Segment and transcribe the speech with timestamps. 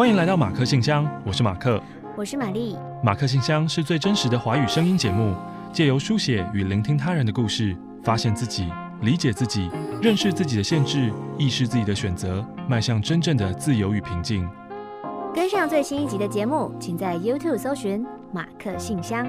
[0.00, 1.78] 欢迎来到马克信箱，我是马克，
[2.16, 2.74] 我是玛丽。
[3.04, 5.34] 马克信箱是最真实的华语声音节目，
[5.74, 14.48] 借由书写与聆听他人的故事，发现自己，理解自己，认识自己的限制，意识自己的选择，迈向真正的自由与平静。
[15.34, 19.26] 跟上最新一集的节目，请在 YouTube 搜寻马克信箱。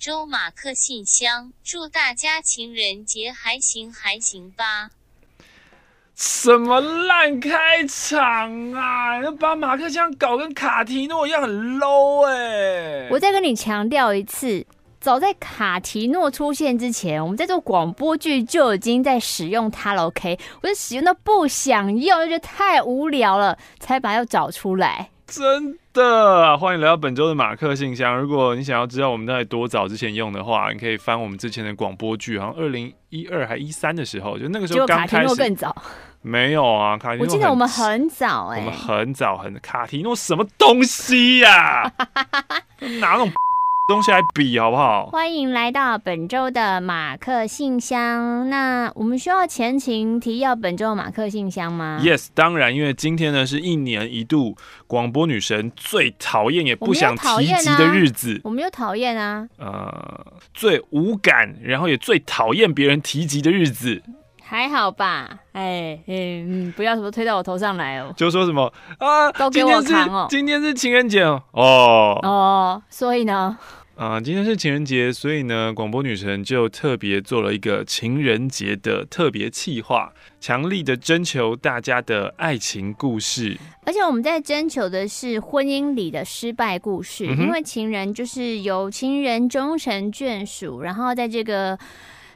[0.00, 4.88] 周马克信箱，祝大家情人节还行还行吧。
[6.16, 9.22] 什么烂开场啊！
[9.22, 13.08] 要把马克信箱搞跟卡提诺一样很 low 哎、欸！
[13.10, 14.66] 我再跟你强调一次，
[15.02, 20.06] 早在卡提诺出现之前，我们在做广播剧就已经在使用它了。
[20.06, 25.10] OK，我就使用到不想用，就觉得太无聊了，才把它找出来。
[25.30, 28.18] 真的，欢迎来到本周的马克信箱。
[28.18, 35.12] 如果你想要知道我们在多早之前用的话，你可以翻我们之前的广播剧，好像二零一二还一三的时候，就那个时候刚开始。
[35.12, 35.76] 卡提诺更早。
[36.22, 37.26] 没有啊，卡提诺。
[37.26, 42.08] 我记得我们很早哎、欸，我们很早很卡提诺什么东西呀、 啊？
[43.00, 43.30] 拿那种。
[43.90, 45.06] 东西来比好不好？
[45.06, 48.48] 欢迎来到本周的马克信箱。
[48.48, 58.40] 那我们需要前情提要本周的马克信箱吗？Yes，当然，因为今天呢是一年一度广播女神最讨厌也不想提及的日子。
[58.44, 59.48] 我没有讨厌啊。
[59.58, 64.00] 呃，最无感，然后也最讨厌别人提及的日子。
[64.50, 65.30] 还好吧？
[65.52, 68.12] 哎，嗯，不要什么推到我头上来哦。
[68.16, 68.64] 就说什么
[68.98, 69.30] 啊？
[69.30, 70.26] 都给我扛哦。
[70.28, 71.40] 今天是情人节哦。
[71.52, 73.56] 哦哦，所以呢？
[73.94, 83.56] 啊、呃，今天是情人节，所以呢，广播女神就特别做了一个情人节的特别企划，强力的征求大家的爱情故事。
[83.86, 91.78] 而且我们在征求的是婚姻里的失败故事，嗯、因为情人就是有情人终成眷属，然后在这个。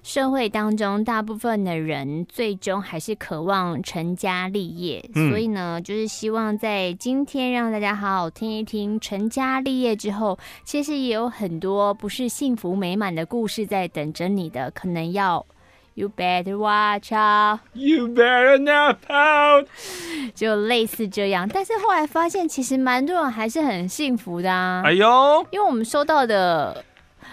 [0.04, 15.47] 社会当中，大部分的人最终还是渴望成家立业，嗯，所以呢，就是希望在今天让大家好好听一听成家立业之后，其实也有很多不是幸福美满的故事在等着你的，可能要
[15.94, 19.66] You better watch out，You better not pout，
[20.36, 21.48] 就类似这样。
[21.48, 24.82] 但是后来发现，其实蛮多人还是很幸福的啊。
[24.84, 26.84] 哎呦，因为我们收到的。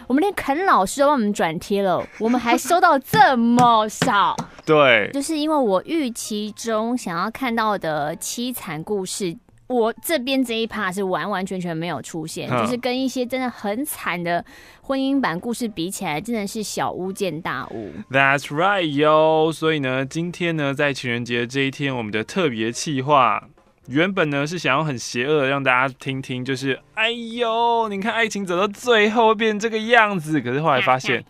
[0.08, 4.36] 我们连肯老师都帮我们转贴了， 我们还收到这么少。
[4.66, 9.36] 对，就是因为我预期中想要看到的凄惨故事，
[9.68, 14.44] 我这边这一趴是完完全全没有出现，就是跟一些真的很惨的
[14.82, 17.92] 婚姻版故事比起来，真的是小巫见大巫。
[18.12, 19.52] That's right, yo。
[19.52, 23.48] 所以呢，今天呢，在情人节这一天，我们的特别企划。
[23.92, 31.22] 原本呢是想要很邪恶的让大家听听，就是哎呦，你看爱情走到最后变成这个样子，可是后来发现，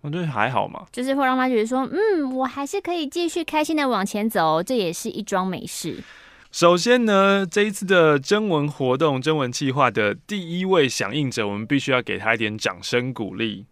[0.00, 5.96] 我觉得还好嘛，就是会让他觉得说，嗯，我还是可以继续开心的往前走，这也是一桩美事。
[6.52, 13.66] 首先呢，这一次的征文活动、征文计划的第一位响应者，我们必须要给他一点掌声鼓励。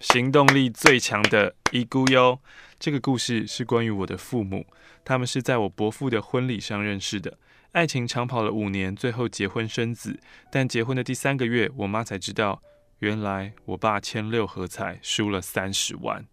[0.00, 2.40] 行动力最强的伊姑哟，
[2.80, 4.66] 这个故事是关于我的父母。
[5.04, 7.38] 他们是在我伯父的婚礼上认识的，
[7.72, 10.18] 爱情长跑了五年，最后结婚生子。
[10.50, 12.62] 但结婚的第三个月，我妈才知道，
[13.00, 16.26] 原来我爸签六合彩输了三十万。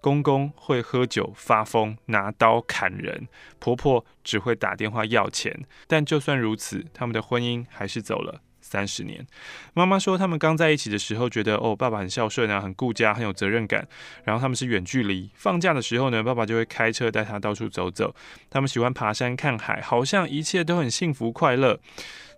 [0.00, 3.26] 公公会喝酒发疯，拿刀砍人；
[3.58, 5.64] 婆婆只会打电话要钱。
[5.86, 8.42] 但就算如此，他们的婚姻还是走了。
[8.68, 9.26] 三十年，
[9.72, 13.88] 妈妈说他们刚在一起的时候，觉得哦，爸爸很孝顺啊，很顾家，很有责任感。
[14.24, 18.14] 然后他们是远距离，放假的时候呢，爸爸就会开车带他到处走走。
[18.50, 21.80] 他们喜欢爬山看海，好像一切都很幸福快乐。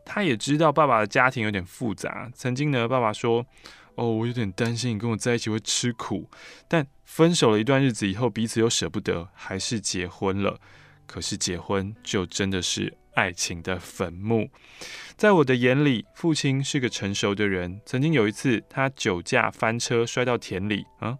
[0.05, 2.31] 他也知道爸爸的家庭有点复杂。
[2.33, 3.45] 曾经呢，爸爸说
[3.97, 6.31] ：“哦，我有点担心你跟我在一起会吃苦。”
[6.69, 10.59] 但分手了一段日子以后，彼此又舍不得，还是结婚了。
[11.07, 12.97] 可是结婚就真的是。
[13.21, 14.49] 爱情的坟墓，
[15.15, 17.79] 在我的眼里，父亲是个成熟的人。
[17.85, 20.87] 曾经有一次，他酒驾翻车，摔到田里。
[21.01, 21.19] 啊，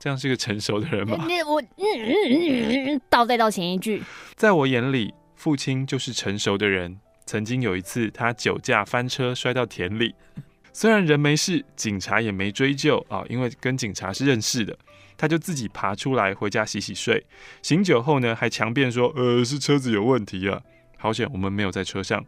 [0.00, 1.24] 这样是个成熟的人吗？
[1.46, 4.02] 我嗯嗯嗯，倒再到前一句。
[4.34, 6.98] 在我眼里，父亲就是成熟的人。
[7.26, 10.16] 曾经有一次，他酒驾翻车，摔到田里。
[10.72, 14.76] 虽然人没事，警察也没追究啊，因为跟警察是认识的，
[15.16, 17.24] 他就自己爬出来回家洗洗睡。
[17.62, 20.60] 醒酒后呢，还强辩说，呃，是车子有问题啊。
[21.06, 22.24] 好险我们没有在车上。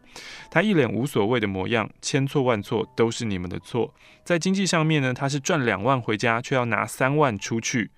[0.49, 3.93] 他一脸无所谓的模样，千错万错都是你们的错。
[4.23, 7.91] 在经济上面呢，他是赚两万回家，却要拿三万出去。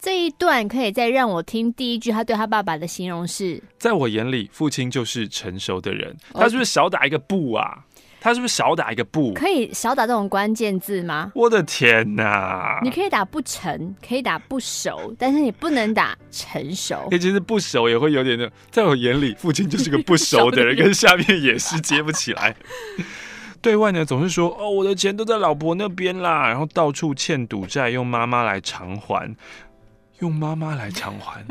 [0.00, 6.16] 这一段可以再让我听第一句，他对他爸爸的形容是：在我眼里，父亲就是成熟的人。
[6.32, 7.84] 他是不是少打一个不啊？
[8.24, 9.34] 他是不是少打一个不？
[9.34, 11.30] 可以少打这种关键字吗？
[11.34, 12.80] 我的天哪！
[12.82, 17.06] 你可以打不成，可以打不熟，但是你不能打成熟。
[17.10, 22.56] 其实不熟也会有点的，在我眼里，父亲就是个不熟的人，跟下面也是接不起来。
[23.60, 29.36] 对外呢，总是说哦，我的钱都在老婆那边啦，然后到处欠赌债，用妈妈来偿还。
[30.20, 31.44] 用妈妈来偿还，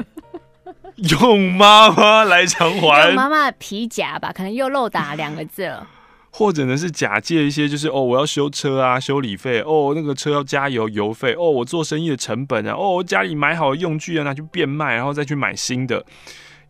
[1.21, 5.87] 用妈妈来偿还，用妈妈的皮夹吧，可能又漏打两个字了。
[6.33, 16.03] 或者呢是假借一些，就是哦，我要修车啊，修理费哦，那个车要加油，油费哦，我做生意的成本啊，哦，家里买好的用具啊，拿去变卖，然后再去买新的，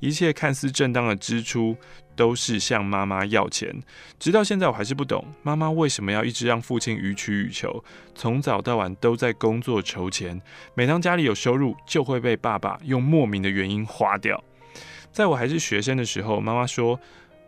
[0.02, 1.78] 一切看似正当的支出。
[2.16, 3.76] 都是向妈妈要钱，
[4.20, 7.84] 直到现在我还是不懂妈妈为什么要一直让父亲予取予求，
[8.14, 10.40] 从早到晚都在工作筹钱，
[10.76, 14.40] 每当家里有收入就会被爸爸用莫名的原因花掉。
[15.12, 17.00] 在我还是学生的时候，妈妈说，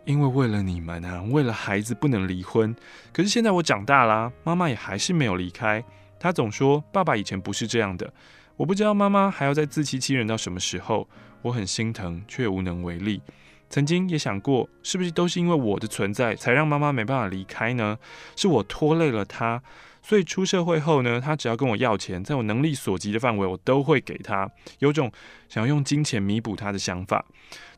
[0.05, 2.75] 因为为了你们啊，为了孩子不能离婚。
[3.11, 5.83] 可是现在我长大啦，妈妈也还是没有离开。
[6.19, 8.13] 她总说爸爸以前不是这样的，
[8.55, 11.07] 我不知道妈妈还要再自欺欺人到什么时候。
[11.41, 13.21] 我很心疼，却无能为力。
[13.69, 17.99] 曾经也想过，是不是都是因为我的存在，才让妈妈没办法离开呢？
[18.35, 19.61] 是我拖累了她，
[20.07, 24.47] 所以出社会后呢，他只要跟我要钱，在我能力所及的范围，我都会给他，
[24.77, 25.11] 有种
[25.49, 27.25] 想要用金钱弥补他的想法。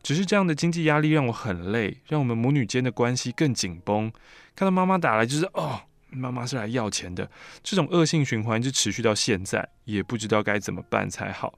[0.04, 4.12] 只是这样的经济压力让我很累，让我们母女间的关系更紧绷。
[4.58, 5.80] 看到妈妈打来，就是哦，
[6.10, 7.32] 妈妈是来要钱的，
[7.64, 11.58] 这种恶性循环就持续到现在，也不知道该怎么办才好。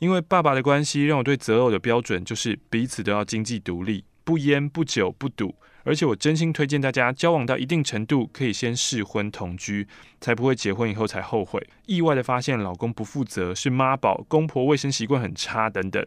[0.00, 5.54] 因为爸爸的关系，让我对择偶的标准就是彼此都要经济独立，不烟不酒不赌，
[5.88, 9.88] 而且我真心推荐大家交往到一定程度，可以先试婚同居，
[10.20, 16.06] 才不会结婚以后才后悔，意外的发现老公不负责，是妈宝，公婆卫生习惯很差等等。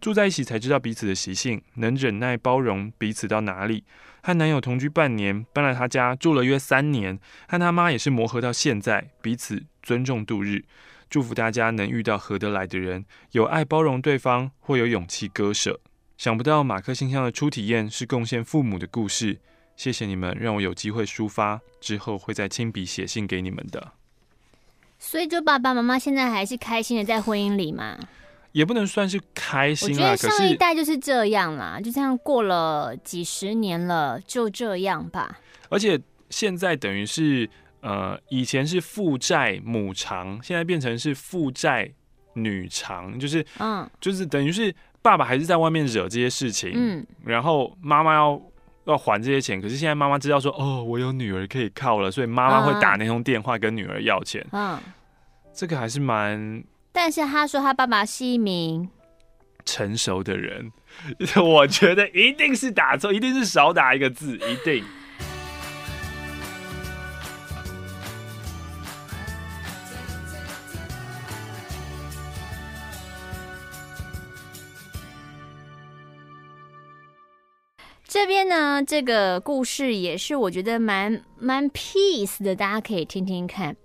[0.00, 3.84] 住在一起才知道彼此的习性，能忍耐包容彼此到哪里。
[4.22, 10.64] 和男友同居半年，搬来他家住了约三年，和他妈也是磨合到现在，彼此尊重度日。
[11.10, 15.80] 祝福大家能遇到合得来的人，有爱包容对方，或有勇气割舍。
[16.20, 19.38] 想不到马克信箱的初体验是贡献父母的故事，
[19.74, 23.92] 谢谢你们让我有机会抒发，之后会再亲笔写信给你们的。
[24.98, 27.98] 所以，就爸爸妈妈现在还是开心的在婚姻里嘛？
[28.52, 35.40] 也不能算是开心啦，我觉得上一代就是这样啦，就这样过了几十年了，就这样吧。
[35.70, 37.48] 而且现在等于是。
[37.80, 41.90] 呃，以前是父债母偿，现在变成是父债
[42.34, 48.40] 女偿，就是，嗯，就是等于是爸爸还是在外面惹这些事情，嗯，然后妈妈要
[48.84, 54.78] 要还这些钱，可是现在妈妈知道说，哦，我有女儿可以靠了，所以妈妈会打那通电话跟女儿要钱，嗯，
[55.54, 56.62] 这个还是蛮……
[56.92, 58.88] 但是他说他爸爸是一名
[59.64, 60.72] 成熟的人，
[61.42, 64.84] 我觉得一定是打错，一定是少打一个字，一定。
[78.12, 83.76] 这边呢，这个故事也是我觉得蛮蛮 peace 的，大家可以听听看。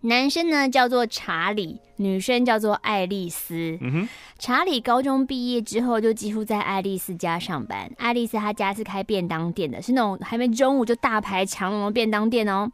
[0.00, 3.78] 男生呢叫做查理，女生叫做爱丽丝。
[3.80, 7.90] 嗯哼，查理高中毕业之后就几乎在爱丽丝家上班。
[7.96, 12.70] 爱丽丝她家是开便当店的，是那种还没中午就大排长龙的便当店哦。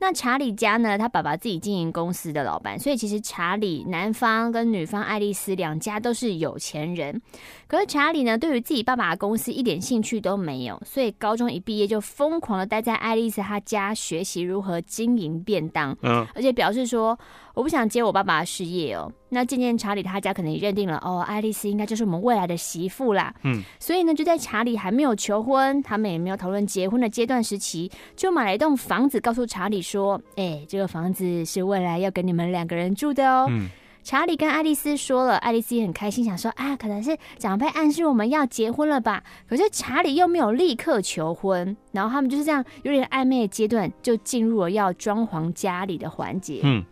[0.00, 7.22] 那查理家呢，他爸爸自己经营公司的老板，所以其实查理男方跟女方爱丽丝两家都是有钱人。
[7.66, 15.96] 可是查理呢，对于自己爸爸的公司一点兴趣都没有，所以高中一毕业就疯狂的待在爱丽丝她家学习如何经营便当。
[16.02, 17.18] 嗯，而且表示说。
[17.54, 19.10] 我不想接我爸爸的事业哦。
[19.30, 23.34] 那渐渐查理他家可能也认定了哦，爱丽丝应该就是我们未来的媳妇啦。
[23.42, 33.68] 嗯，所以呢，就在查理还没有求婚，他们也没有讨论结婚的阶段时期，就买了一栋房子，告诉查理说：“哎，这个房子是未来要给你们两个人住的哦。”嗯，
[34.02, 39.22] 查理跟爱丽丝说了，爱丽丝也很开心，想说啊，可能是长辈暗示我们要结婚了吧？
[39.48, 46.60] 可是查理又没有立刻求婚，然后他们就是这样有点暧昧的阶段，就进入了要装潢家里的环节。
[46.62, 46.84] 嗯。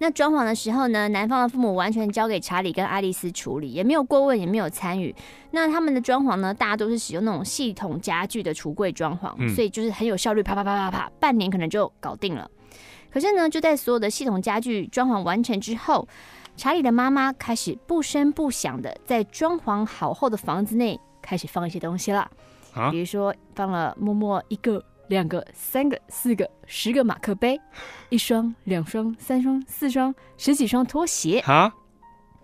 [0.00, 5.14] 那装潢的时候呢，男方的父母完全交给查理跟爱丽丝处理，也没有过问，也没有参与。
[5.50, 12.48] 那他们的装潢呢，大家都是使用那种系统家具的橱柜装潢，嗯、所以就是很有效率，啪啪啪啪啪，半年可能就搞定了。
[13.10, 16.06] 可是呢，就在所有的系统家具装潢完成之后，
[16.56, 22.30] 查理的妈妈开始不声不响的在装潢好后的房子内开始放一些东西了，
[22.74, 27.60] 啊比如说放了默默一个、两个、三个、四个、十个马克杯，
[28.10, 31.40] 一双、两双、三双、四双、十几双拖鞋。
[31.40, 31.72] 啊，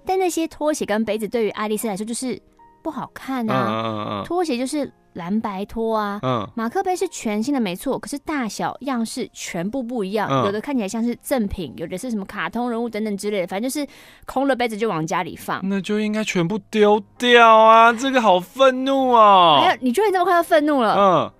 [0.04, 2.40] 但那些拖鞋跟杯子对于爱丽丝来说就是
[2.82, 6.20] 不好看嗯啊，拖鞋就是蓝白拖啊。
[6.22, 13.86] 嗯马克杯是全新的，没错，可是大小样式全部不一样，嗯有的看起来像是赠品，有的是什么卡通人物等等之类的，反正就是
[14.26, 15.60] 空了杯子就往家里放。
[15.60, 17.92] 嗯，那就应该全部丢掉啊！
[17.92, 19.60] 这个好愤怒啊。
[19.60, 20.96] 还有，你居然这么快要愤怒了？
[20.98, 21.32] 嗯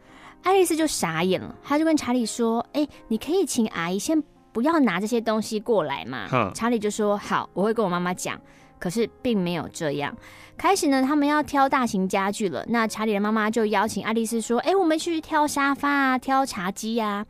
[0.45, 4.23] 爱丽丝就傻眼了，她就跟查理说：“哎、你可以请阿姨先
[4.53, 6.29] 不要拿这些东西过来嘛。
[6.55, 8.41] 查理就说：“好，我会跟我妈妈讲。”
[8.79, 10.15] 可是并没有这样。
[10.59, 12.63] 开始呢，他们要挑大型家具了。
[12.69, 17.25] 那查理的妈妈就邀请爱丽丝说：“哎、我们去挑沙发啊，挑茶几呀、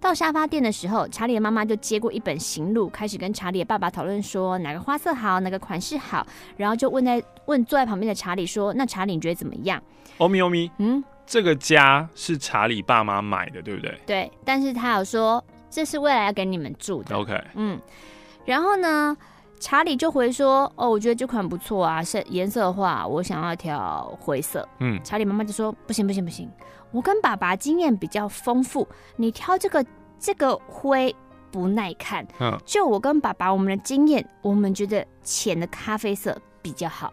[0.00, 9.80] 到沙发店的时候，查理的妈妈就接过一本行路，开始跟查理的爸爸讨论说哪个花色好，哪个款式好，然后就问在问坐在旁边的查理说：“那查理你觉得怎么样
[10.16, 17.14] 欧米欧米，？”嗯，这个家是查理爸妈买的，对不对对，但是他有说这是未来要给你们住的。
[17.14, 17.78] ？OK，嗯，
[18.46, 19.14] 然后呢，
[19.60, 26.50] 查理就回说：“哦，我觉得这款不错啊，是颜色的话，我想要挑灰色。”嗯查理妈妈就说：“不行不行不行，
[26.92, 29.84] 我跟爸爸经验比较丰富，你挑这个
[30.18, 31.14] 这个灰
[31.50, 32.26] 不耐看。
[32.40, 37.12] 嗯就我跟爸爸我们的经验，我们觉得浅的咖啡色比较好。”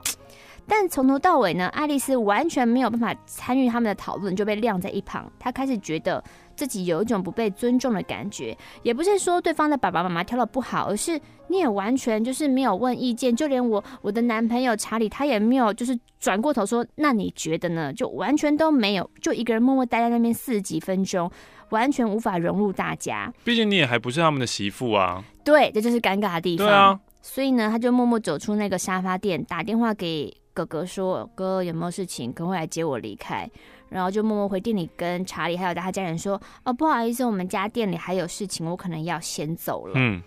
[0.68, 5.32] 但从头到尾呢，爱丽丝完全没有办法参与他们的讨论，就被晾在一旁。
[5.40, 6.24] 她开始觉得
[6.56, 11.20] 自己有一种不被尊重的感觉，也不是说对方的爸爸妈妈挑的不好，而是
[11.50, 17.94] 你也完全就是没有问意见，就连我我的男朋友查理他也没有就是转过头说，那你觉得呢？
[17.94, 21.30] 就完全都没有，就一个人默默待在那边四十几分钟，
[21.70, 23.32] 完全无法融入大家。
[23.44, 25.24] 毕竟你也还不是他们的媳妇啊。
[25.44, 26.66] 对，这就是尴尬的地方。
[26.66, 32.32] 对啊，所以呢，他就默默走出那个沙发店，打电话给哥哥说：“哥，有没有事情？
[32.32, 33.48] 可不可以来接我离开？”
[33.90, 39.94] 然后就默默回店里跟查理还有他家人说：“哦，不好意思，我们家店里还有事情，我可能要先走了。
[39.98, 40.24] 嗯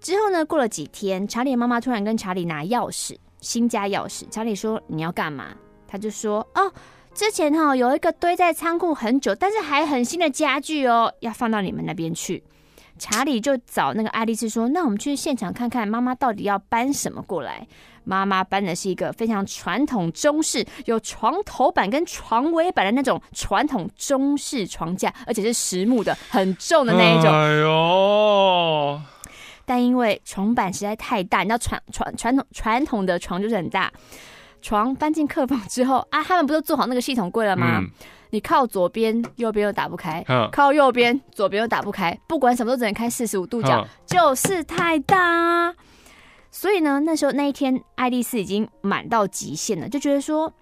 [0.00, 4.24] 之后呢，过了几天，查理妈妈突然跟查理拿钥匙，新家钥匙。
[4.30, 5.54] 查理说：“你要干嘛？”
[5.86, 6.72] 他就说：“哦，
[7.12, 12.42] 之前哈、哦、有一个堆在仓库很久，但是还很新的家具哦，要放到你们那边去。”
[12.98, 17.66] 查理就找那个爱丽丝说：“那我们去现场看看，妈妈到底要搬什么过来？”
[18.04, 27.32] 妈妈搬的是一个非常传统中式，有床头板跟床尾板的那种传统中式床架，而且是实木的，很重的那一种。
[27.32, 29.00] 哎呦，
[29.64, 33.92] 但因为床板实在太大，你知道传传传统传统的床就是很大。
[34.60, 37.78] 床搬进客房之后啊，他们不是做好那个系统柜了吗？
[37.80, 37.90] 嗯
[38.32, 42.18] 你靠左边，右边又打不开；靠右边，左边又打不开。
[42.26, 45.74] 不管什么都只能开四十五度角，就是太大啊。
[46.52, 50.52] 所以呢，那时候那一天，爱丽丝已经满到极限了，就觉得说，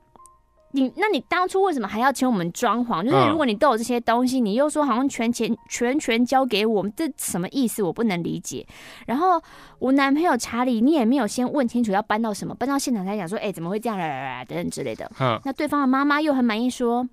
[0.71, 3.03] 你那你当初为什么还要请我们装潢？
[3.03, 7.83] 就是如果你都有这些东西，你又说好像全钱全权交给我们，这什么意思？
[7.83, 8.65] 我不能理解。
[9.05, 9.43] 然后
[9.81, 15.11] 我男朋友查理，你也没有先问清楚要搬到什么，搬到现场才讲说，哎，怎么会这样啦啦啦等等之类的。
[15.17, 17.05] 哼，那对方的妈妈又很满意，说：“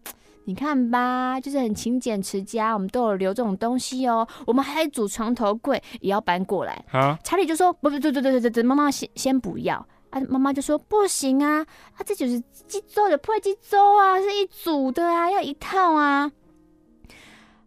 [0.48, 4.26] 你看吧，就是很勤俭持家，我们都有留这种东西哦。
[4.46, 6.86] 我们还组床头柜，也要搬过来。
[6.90, 9.76] 啊，”查理就说：“不不，对对对对对，妈妈先先不要。”
[10.10, 16.32] 啊，妈妈就说：“不行啊，啊，这就是几周的破几周啊，是一组的啊，要一套啊。”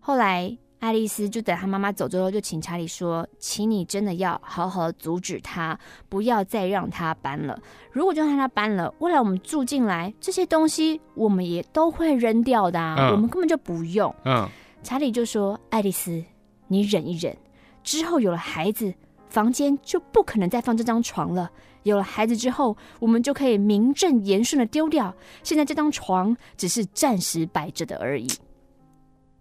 [0.00, 0.56] 后来。
[0.80, 7.56] 爱丽丝就等她妈妈走之后，就请查理说：“请你真的要好好阻止他，不要再让他搬了。
[7.92, 14.48] 如果就让他搬了，未来我们住进来，这些东西我们也都会扔掉的啊，嗯我们根本就不用。”嗯，
[14.82, 16.24] 查理就说：“爱丽丝，
[16.68, 17.36] 你忍一忍，
[17.84, 18.94] 之后有了孩子，
[19.28, 21.50] 房间就不可能再放这张床了。
[21.82, 25.14] 有了孩子之后，我们就可以名正言顺的丢掉。
[25.42, 28.26] 现在这张床只是暂时摆着的而已。”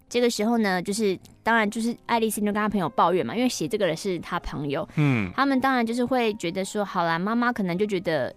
[0.10, 8.36] 这个时候呢，就是当然就是爱丽丝就跟她朋友抱怨嘛，因为写这个人是她朋友，嗯，他们当然就是会觉得说，好啦，妈妈可能就觉得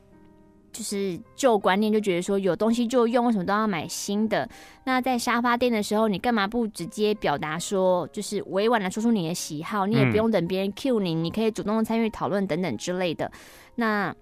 [0.73, 4.49] 就是旧观念，就觉得说有东西就用，为什么都要买新的？
[4.85, 13.31] 那在沙发店的时候，你干嘛不直接表达说，就是委婉的说出你的喜好，你也不用等别人 cue 你，你可以主动的参与讨论等等之类的。
[13.76, 14.14] 那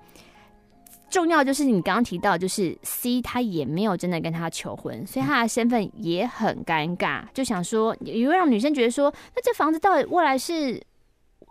[1.10, 10.80] 重要就是你刚刚提到，就是 C 他也没有真的跟他求婚，所以他的身份也很尴尬，就想说也会让女生觉得说，那这房子到底未来是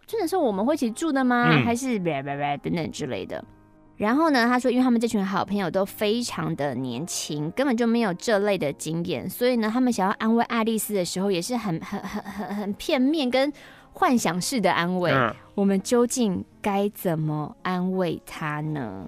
[0.08, 1.50] 真的是我们会一起住的吗？
[1.52, 3.44] 嗯还是叭叭叭等等之类的？
[3.98, 13.52] 然后呢，他说，因为他们这群好朋友都非常的年轻，根本就没有这类的经验，所以呢，他们想要安慰爱丽丝的时候，也是很很很很很片面跟
[13.92, 15.12] 幻想式的安慰。
[15.12, 19.06] 嗯我们究竟该怎么安慰她呢？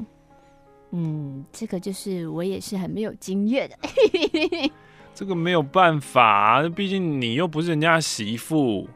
[0.92, 3.76] 嗯，这个就是我也是很没有经验的。
[5.14, 8.88] 这个没有办法，毕竟你又不是人家媳妇。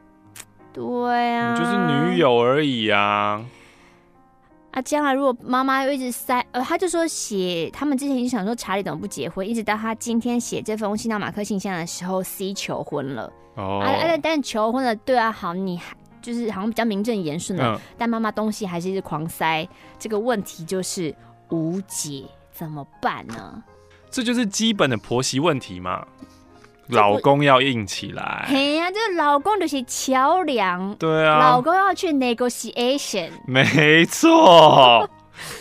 [0.74, 3.46] 对啊，你就是女友而已啊。
[4.72, 13.32] 啊，将来如果妈妈又一直塞，呃，他就说写，他们之前已经想说查理怎么不结婚，一直到他今天写这封信到马克信箱的时候，C 求婚了。
[13.56, 19.66] 哦，啊，但但求婚了，对啊，好，你还就是好像比较名正言顺的，嗯、但妈妈东西还是一直狂塞，
[19.98, 21.16] 这个问题就是
[21.50, 23.64] 无解，怎么办呢？
[24.10, 26.06] 这就是基本的婆媳问题嘛。
[26.90, 35.10] 老公要硬起来，嘿呀、啊，这个老公就是桥梁，对啊，老公要去 negotiation，没错，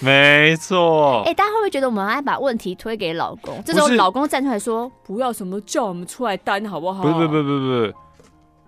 [0.00, 1.22] 没错。
[1.24, 3.58] 哎、欸，大家会不会觉得我们爱把问题推给老公？
[3.64, 7.92] 这时候老公站出来说：“不要什么叫我们出来担，好不好？”不不不不不，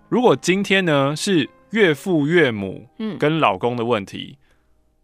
[0.08, 4.42] 如果今天呢是岳父岳母跟老公的问题，嗯、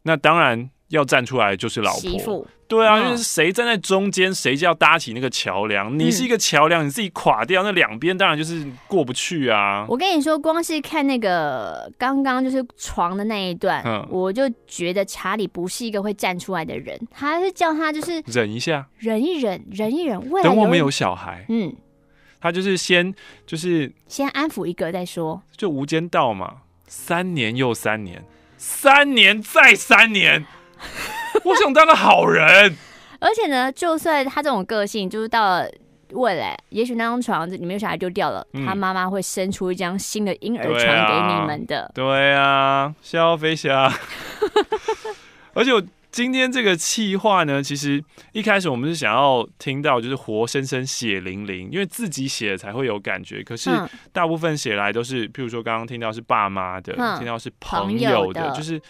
[0.05, 2.47] 那当然要站出来就是老婆。
[2.69, 5.99] 对啊，就是谁站在中间，谁就要搭起那个桥梁。
[5.99, 9.85] 你是一个桥梁，你自己垮掉，那两边当然就是过不去啊。
[9.91, 16.99] 我跟你说，光是看那个刚刚就是床的那一段，嗯，我就觉得查理不是一个会站出来的人。
[17.11, 20.19] 他是叫他就是忍一下，忍一忍，忍一忍。
[20.43, 21.77] 等我们有小孩，嗯，
[22.41, 23.15] 他就是先
[23.47, 25.43] 就是先安抚一个再说。
[25.55, 28.25] 就无间道嘛，三年又三年，
[28.57, 30.47] 三年再三年。
[31.45, 32.77] 我想当个好人，
[33.19, 35.69] 而且呢，就算他这种个性，就是到了
[36.13, 41.91] 未来，也许那张床你没有小孩丢掉了，嗯、他妈妈会生出一张新的婴儿床给你们的。
[41.95, 43.93] 对啊，笑飞侠。
[45.55, 53.43] 而且我今天这个气话呢，其实一开始我们是想要听到就是活生生血淋淋，因为自己写才会有感觉。
[53.43, 53.71] 可是
[54.13, 58.81] 大部分写来都是，譬如说刚刚听到是爸妈的，嗯、听到是朋友的，友的就是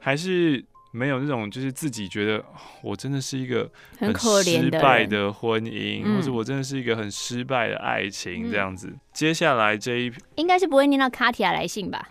[0.00, 0.64] 还是。
[0.90, 2.44] 没有那种，就是自己觉得
[2.82, 8.88] 我真的是一个很失败的婚姻，或者我真的是一个很失败的爱情这样子。
[8.88, 12.08] 嗯、接下来这一应该是不会念到卡提亚来信吧？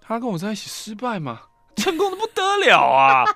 [0.00, 1.42] 他跟我在一起失败吗？
[1.76, 3.24] 成功的不得了啊！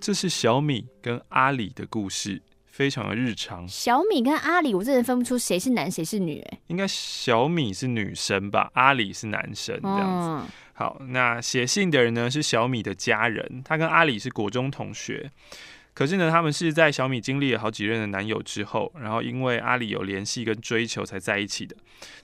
[0.00, 2.42] 这是小米跟阿里的故事。
[2.74, 3.66] 非常的日常。
[3.68, 6.40] 小米跟阿里，我真的分不出谁是男谁是女。
[6.40, 10.28] 哎，应该小米是女生吧，阿里是男生这样子。
[10.28, 15.30] 嗯、好，那写信的人呢是小米的家人，他跟阿里是国中同学。
[15.94, 21.76] 可是呢，他们是在小米经历了好几任的男友之后，然后因为阿里有联系跟追求才在一起的。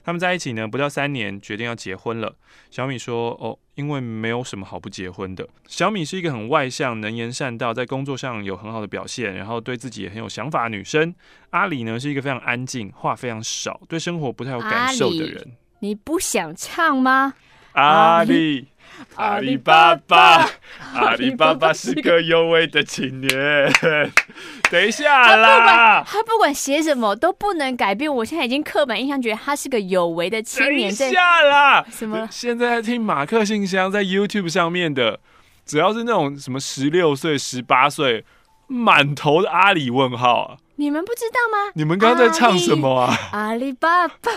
[0.03, 2.35] 他们在一起呢不到三年，决定要结婚了。
[2.69, 11.15] 小米说：“哦，因为没有什么好不结婚的。”小米是一个很外向、能言善道，在工作上有很好的表现，然后对自己也很有想法的女生。
[11.51, 15.51] 阿里呢是一个非常安静、话非常少、对生活不太有感受的人。
[15.79, 17.33] 你不想唱吗？
[17.71, 18.67] 阿里。
[19.15, 20.49] 阿里巴巴，
[20.93, 23.29] 阿里巴巴是个有为的青年。
[24.69, 28.13] 等一下啦，他不管写什么都不能改变。
[28.13, 30.93] 我现在已经刻板印象觉得他是个有为的青年。
[30.95, 32.27] 等一下啦，什么？
[32.31, 35.19] 现在在听马克信箱在 YouTube 上面的，
[35.65, 38.23] 只要是那种什么十六岁、十八岁，
[38.67, 40.57] 满头的阿里问号啊！
[40.81, 41.71] 你们不知道吗？
[41.75, 43.15] 你们刚刚在唱什么啊？
[43.33, 44.31] 阿里巴巴，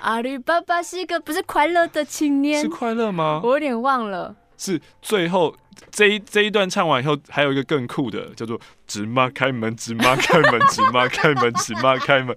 [0.00, 3.40] 阿里巴巴是一个不是快乐的青年，是快乐吗？
[3.44, 4.34] 我有点忘了。
[4.56, 5.54] 是最后
[5.92, 12.36] 这一这一段唱完以后，还有一个更酷的，叫做“芝麻开门，芝麻开门，芝麻开门，芝麻开门”。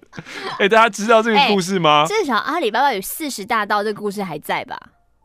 [0.60, 2.06] 哎，大家知道这个故事吗？
[2.08, 4.80] 至少阿里巴巴与四十大盗这个故事还在吧？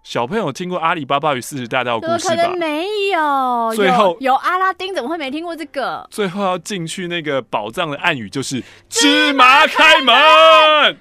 [0.07, 2.37] 小朋友听过《阿里巴巴与四十大盗》故事吧？
[2.37, 3.75] 可能没有。
[3.75, 6.07] 最后有，有阿拉丁，怎么会没听过这个？
[6.13, 10.97] 最后要进去那个宝藏的暗语就是“芝麻开门”。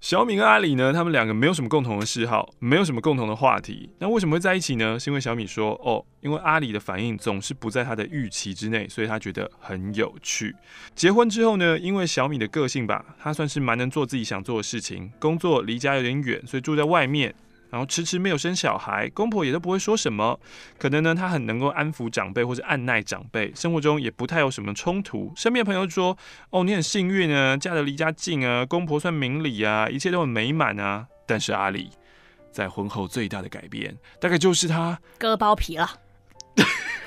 [0.00, 3.90] 小米跟阿里呢，他们两个没有什么共同的嗜好，没有什么共同的话题。
[3.98, 4.96] 那为什么会在一起呢？
[4.96, 10.54] 是因为小米说：“哦，因为阿里的反应总是不在他的预期之内，所以他觉得很有趣。”
[10.94, 15.10] 结婚之后呢，因为小米的个性吧，他算是蛮能做自己想做的事情。
[15.18, 17.34] 工作离家有点远，所以住在外面。
[17.72, 20.38] 然后迟迟没有生小孩，公婆也都不会说什么。
[20.78, 25.32] 可能呢，他很能够安抚长辈或者按耐长辈，生活中也不太有什么冲突。
[25.34, 26.14] 身边的朋友说
[26.52, 31.90] ：“哦，你很幸运啊，嫁得离家近啊，公婆算明理啊，一切都很美满啊。”但是阿里
[32.50, 35.90] 在婚后最大的改变，大概就是他割包皮了。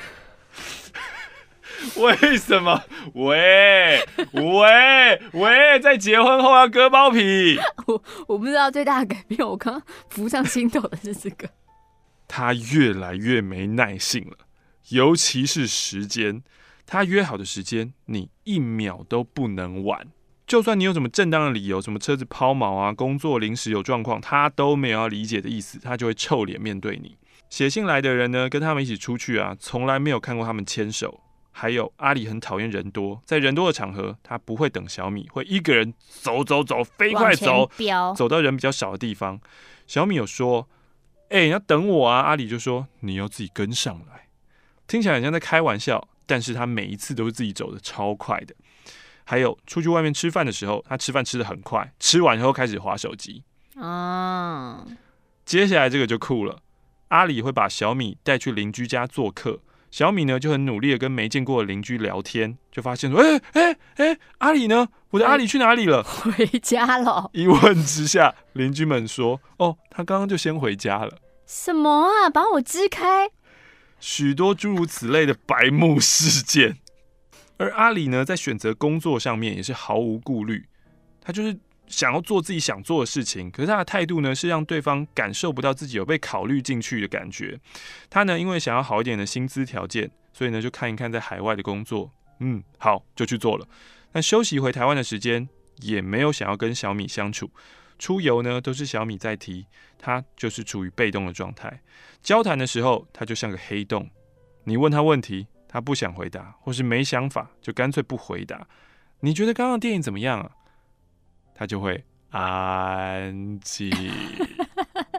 [1.97, 2.83] 为什么？
[3.13, 7.57] 喂喂喂，在结婚后要割包皮？
[7.87, 11.49] 我我不知道最大的改变，我刚刚浮上心头的是这个。
[12.27, 14.37] 他越来越没耐性了，
[14.89, 16.41] 尤其是时间。
[16.87, 20.07] 他约好的时间，你一秒都不能晚。
[20.45, 27.17] 就算你有什么正当的理由，什么车子抛锚啊，工作临时有状况，他都没有要理解的意思，他就会臭脸面对你。
[27.49, 31.21] 写信来的人呢，跟他们一起出去啊，从来没有看过他们牵手。
[31.57, 37.71] 还有阿里很讨厌人多，在人多的场合，他不会等小米，会一个人走走走，飞快走，
[38.13, 39.39] 走到人比较少的地方。
[39.87, 40.67] 小米有说
[41.31, 44.27] ：“哎、欸，你要等我啊！”阿里就说：“你要自己跟上来。”
[44.85, 48.53] 听起来很像在开玩笑，但是他每一次都是自己走的超快的。
[49.23, 53.45] 还有出去外面吃饭的时候，他吃饭吃的很快，吃完以后开始划手机。
[53.75, 54.85] 啊，
[55.45, 56.59] 接下来这个就酷了。
[57.07, 59.61] 阿里会把小米带去邻居家做客，
[59.95, 64.89] 小米呢就很努力的跟没见过的邻居聊天，就发现说：“哎哎哎，阿里呢？
[65.11, 67.29] 我的阿里去哪里了？”回家了。
[67.31, 72.29] 一问之下，邻居们说：“哦，他刚刚就先回家了。”什么啊？
[72.29, 73.29] 把我支开！
[74.01, 76.75] 许多诸如此类的白目事件。
[77.55, 80.67] 而阿里呢，在选择工作上面也是毫无顾虑，
[81.21, 83.49] 他就是想要做自己想做的事情。
[83.51, 87.59] 可是他的态度呢，是让对方感受不到自己有被考虑进去的感觉。
[88.09, 92.11] 他呢，因为想要好一点的薪资条件，所以呢，就看一看在海外的工作。
[92.39, 93.67] 嗯，好，就去做了。
[94.13, 95.47] 那休息回台湾的时间，
[95.81, 97.49] 也没有想要跟小米相处。
[97.97, 99.65] 出游呢，都是小米在提，
[99.97, 101.81] 他就是处于被动的状态。
[102.21, 104.09] 交谈的时候，他就像个黑洞，
[104.63, 105.47] 你问他问题。
[105.67, 108.65] 他不想回答，或是没想法，就干脆不回答。
[109.19, 110.49] 你觉得刚刚电影怎么样啊？
[111.55, 113.89] 他就会安静。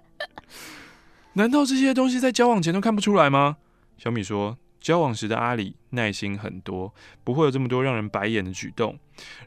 [1.34, 3.56] 难道这些东西在交往前都看不出来吗？
[3.98, 6.94] 小米说，交往时的阿里耐心很多，
[7.24, 8.96] 不会有这么多让人白眼的举动。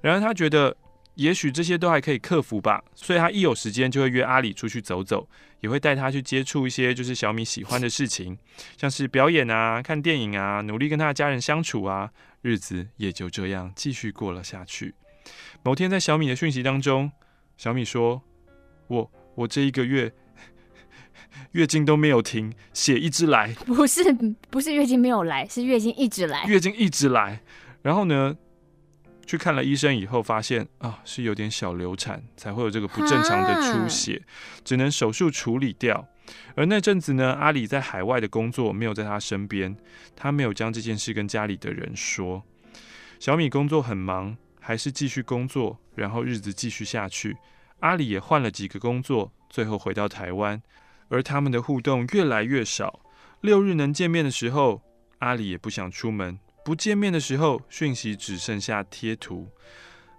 [0.01, 0.75] 然而他觉得。
[1.15, 5.27] 也许这些都还可以克服吧，所以他一有时间就会约阿里出去走走，
[5.59, 8.37] 也会带他去接触一些就是小米喜欢的事情，
[8.77, 12.09] 像是表演啊、看电影啊，努力跟他的家人相处啊，
[12.41, 14.95] 日子也就这样继续过了下去。
[15.63, 17.11] 某天在小米的讯息当中，
[17.57, 18.21] 小米说
[18.87, 20.13] ：“我我这一个月
[21.51, 24.01] 月经都没有停，血一直来。”不是
[24.49, 26.45] 不是月经没有来，是月经一直来。
[26.45, 27.41] 月经一直来，
[27.81, 28.35] 然后呢？
[29.27, 34.23] 去看了医生以后，发现啊是有点小流产，才会有这个不正常的出血，
[34.65, 36.07] 只能手术处理掉。
[36.55, 39.77] 而那阵子呢，阿里在海外的工作没有在他身边，
[40.15, 42.43] 他没有将这件事跟家里的人说。
[43.19, 44.35] 小米工作很忙，
[44.69, 47.35] 还是继续工作，然后日子继续下去。
[47.79, 50.61] 阿里也换了几个工作，最后回到台湾，
[51.07, 52.99] 而他们的互动越来越少。
[53.41, 54.79] 六日能见面的时候，
[55.21, 56.37] 阿里也不想出门。
[56.63, 59.47] 不见面的时候，讯息只剩下贴图。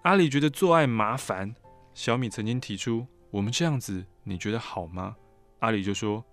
[0.03, 1.55] 阿里觉得做爱麻烦，
[1.95, 5.15] 小米曾经提出：“我们这样子，你觉得好吗？”
[5.63, 6.25] 阿里就说：“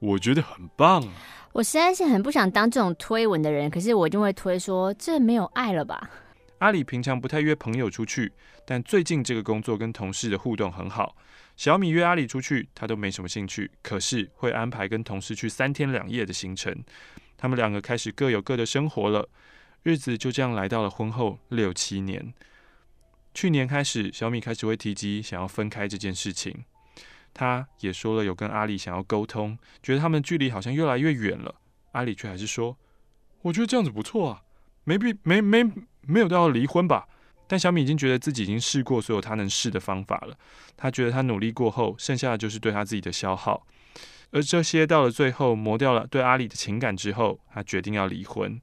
[0.00, 1.06] 我觉得很棒。”
[1.52, 6.10] 我实在是很不想当这种推文的人，可是我就会推说：“这没有爱了吧？”
[6.58, 8.32] 阿里平常不太约朋友出去，
[8.64, 11.16] 但最近这个工作跟同事的互动很好。
[11.56, 16.82] 小米约阿里出去，他都没什么兴趣，可是会安排跟同事去三天两夜的行程。
[17.36, 19.28] 他们两个开始各有各的生活了。
[19.82, 22.34] 日子就这样来到了婚后六七年。
[23.34, 26.64] 去年开始，小米开始会提及想要分开这件事情。
[27.32, 31.54] 他也说了有跟阿里想要沟通，觉得他们距离好像越来越远了。
[31.92, 32.76] 阿里却还是说
[33.42, 34.42] ：“我觉得这样子不错啊，
[34.86, 35.62] 没必没没
[36.00, 37.06] 没有到要离婚吧。”
[37.46, 40.36] 但小米已经觉得自己已经试过所有他能试的方法了。
[40.76, 43.64] 他觉得他努力过后，剩下的就是对他自己的消耗。
[44.32, 48.60] 而这些到了最后磨掉了对阿里的情感之后，他决定要离婚。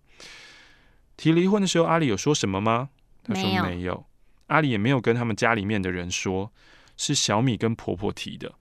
[1.16, 2.90] 提离婚的时候，阿里有说什么吗？
[3.24, 3.64] 他说没有。
[3.64, 4.06] 没有。
[4.48, 6.52] 阿里也没有跟他们家里面的人说，
[6.98, 8.54] 是小米跟婆婆提的。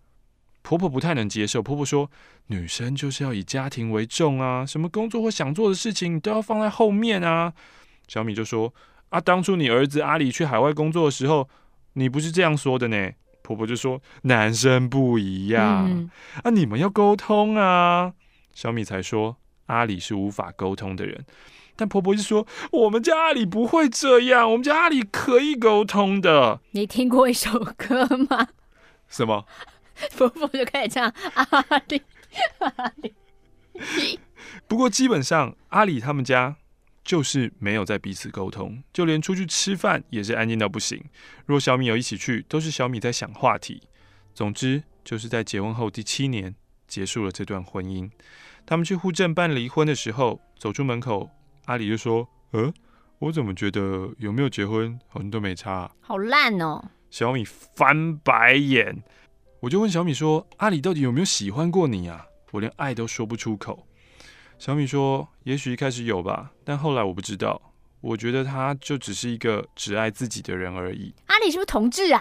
[0.63, 2.11] 婆婆不太能接受，婆婆说
[2.47, 7.53] 女生就是要以家庭为重啊，什么工作或想做的事情都要放在后面啊。
[8.09, 8.73] 小米就说
[9.11, 11.49] 啊，当初你儿子阿里去海外工作的时候，
[11.95, 13.11] 你不是这样说的呢。
[13.43, 16.11] 婆婆就说男生不一样，嗯、
[16.45, 18.13] 啊，你们要沟通啊。
[18.55, 21.25] 小米才说阿里是无法沟通的人。
[21.75, 28.47] 但婆婆就说：“我们家阿里不会这样，我们家阿里可以沟通的。”你听过一首歌吗？
[29.09, 29.45] 什么？
[30.17, 32.03] 婆婆就开始唱 阿里
[32.61, 33.15] 阿里。
[34.69, 36.57] 不过基本上阿里他们家
[37.05, 41.03] 就是没有在彼此沟通，就连出去吃饭也是安静到不行。
[41.47, 43.83] 若小米有一起去，都是小米在想话题。
[44.35, 46.55] 总之就是在结婚后第七年
[46.87, 48.11] 结束了这段婚姻。
[48.65, 51.31] 他们去户政办离婚的时候，走出门口。
[51.67, 52.73] 阿里就说：“呃，
[53.19, 55.91] 我怎么觉得有没有结婚好像都没差？
[56.01, 59.03] 好烂哦！”小米翻白眼，
[59.63, 62.27] 我就问小米说：“阿里到底有没有喜欢过你啊？
[62.51, 63.87] 我连爱都说不出口。”
[64.59, 67.63] 小米说：“也许一开始有吧，但后来我不知道，
[68.01, 71.15] 我觉得他就只是一个只爱自己的人而已。
[71.27, 72.21] 阿里是不是同志啊？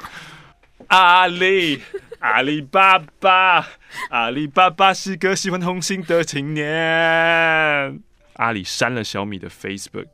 [0.89, 1.81] 阿里，
[2.19, 3.67] 阿里巴巴，
[4.11, 8.03] 阿里巴巴是个喜欢同性的青年。
[8.33, 10.09] 阿里删了小米的 Facebook。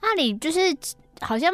[0.00, 0.58] 阿里就是
[1.20, 1.52] 好像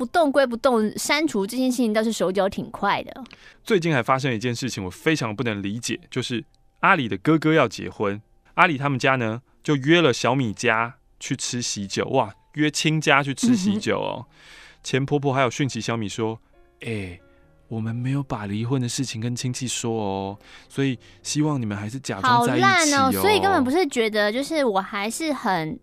[0.00, 3.22] 不动归不动，删除这件事情倒是手脚挺快的。
[3.62, 6.42] 最近还发生一件事情，我非常不能理解，就是
[6.78, 8.18] 阿里的哥哥要结婚，
[8.54, 14.24] 阿里他们家呢就约了小米家去吃喜酒，哇，约亲家去吃喜酒哦。
[14.26, 14.34] 嗯、
[14.82, 16.40] 前婆婆还有讯息小米说，
[16.80, 17.20] 哎、欸。
[17.68, 22.66] 我们没有把离婚的事情跟亲戚说哦，所以希望你们还是假装在一起哦。
[22.66, 25.78] 好烂哦，所以根本不是觉得，就是我还是很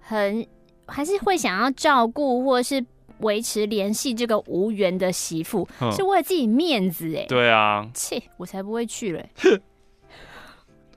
[0.00, 0.46] 很
[0.86, 2.84] 还是会想要照顾或者是
[3.20, 7.24] 维持联系这个无缘的媳妇，嗯、是为了自己面子哎。
[7.28, 9.28] 对啊，切，我才不会去嘞。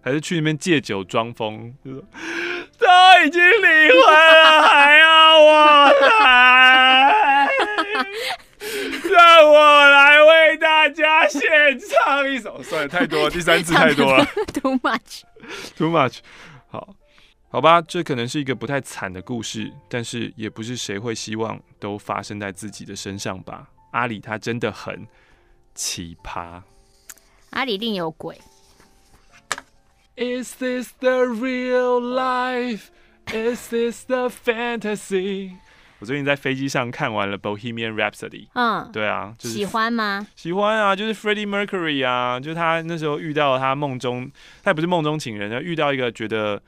[0.01, 2.01] 还是去那边借酒装疯，就说
[2.77, 2.87] 都
[3.25, 7.47] 已经离婚了，还要我来？
[9.09, 11.41] 让我来为大家献
[11.79, 16.19] 唱一首，算了，太多了，第三次太多了， too much，too much。
[16.69, 16.95] 好，
[17.49, 23.69] 好吧，这可能是一个不太惨的故事，但是也不是谁会希望都发生在自己的身上吧。
[23.91, 25.07] 阿里他真的很
[25.73, 26.61] 奇葩，
[27.51, 28.37] 阿里一定有鬼。
[30.17, 32.87] Is this the real life?
[33.27, 35.53] Is this the fantasy?
[35.99, 38.47] 我最近在飞机上看完了《Bohemian Rhapsody》。
[38.53, 40.27] 嗯，对啊，就是喜欢吗？
[40.35, 44.29] 喜欢啊，就是 Freddie Mercury 啊，就是他那时候遇到他梦中，
[44.61, 46.61] 他也不是梦中情人，他遇到一个觉得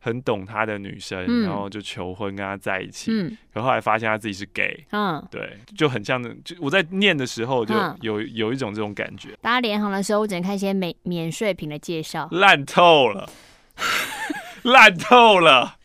[0.00, 3.10] 很懂他的女生，嗯、然后就求婚跟他在一起。
[3.12, 4.84] 嗯，然后后来发现他自己是 gay。
[4.90, 9.30] 嗯，对，就很像，就我在念的时候就有有一种这种感觉。
[9.40, 13.30] 大家联航的时候，我只能看一些免免税品的介绍，烂透了。
[14.62, 15.78] 烂透了！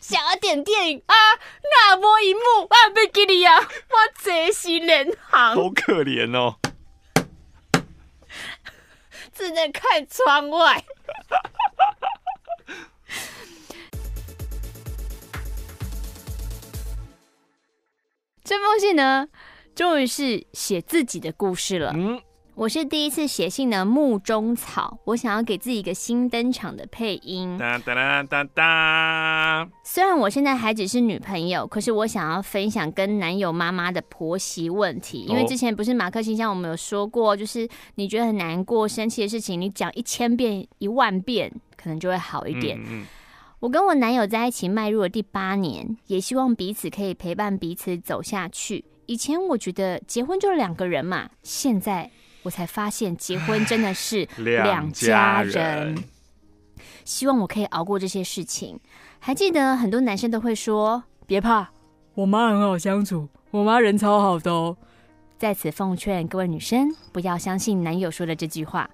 [0.00, 1.14] 想要点电影啊，
[1.62, 3.66] 那播一幕啊，贝吉利亚，我
[4.18, 6.56] 这是联航，好可怜哦，
[9.34, 10.82] 只能看窗外。
[18.46, 19.26] 这封信呢，
[19.74, 21.92] 终于是写自己的故事了。
[21.96, 22.20] 嗯。
[22.54, 27.58] 我是第一次写信的木中草，我想要给自己一个新登场的配音。
[27.58, 29.68] 哒哒哒哒哒。
[29.82, 35.26] 虽然我现在还只是女朋友，可是我想要分享跟男友妈妈的婆媳问题。
[35.28, 42.78] 因为之前不是马克信箱我们有说过，就是你觉得很难过、生气的事情，你讲一千遍、一万遍，可能就会好一点。
[42.78, 43.06] 嗯嗯。
[43.60, 48.84] 我跟我男友在一起迈入了第八年，也希望彼此可以陪伴彼此走下去。
[49.06, 52.10] 以前我觉得结婚就是两个人嘛，现在。
[52.42, 55.52] 我才发现，结婚真的是 两家人。
[55.52, 56.04] 家人
[57.04, 58.78] 希望我可以熬过这些事情。
[59.18, 61.70] 还记得很多男生都会说：“别怕，
[62.14, 64.76] 我妈很好相处，我妈人超好的哦。”
[65.38, 68.88] 在此奉劝各位女生，不要相信男友说的这句话。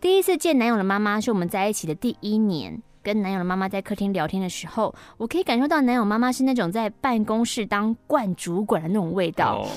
[0.00, 9.58] 第一次见男友的妈妈是我们在一起的第一年，跟男友的妈妈在客厅聊天的时候，我可以感受到男友妈妈是那种在办公室当惯主管的那种味道。
[9.58, 9.68] Oh.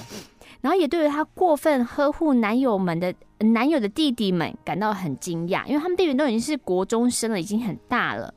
[0.62, 8.34] 然后也对于她过分呵护男友们的男友的弟弟们感到很惊讶，因为他们弟弟都已经是国中生了，已经很大了。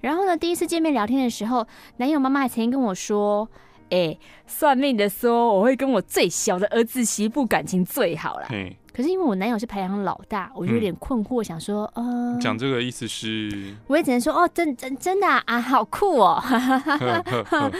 [0.00, 1.66] 然后呢，第一次见面聊天的时候，
[1.98, 3.48] 男友妈妈还曾经跟我说
[3.90, 8.46] ：“哎，算命的说我会跟我最小的儿子媳妇感情最好了。
[8.48, 16.42] 嘿”可是因为我男友是排行老大，我就有点困惑，想说：“嗯、呃，讲这个意思是？”我也只能说：“哦，真真真的啊，啊好酷哦。”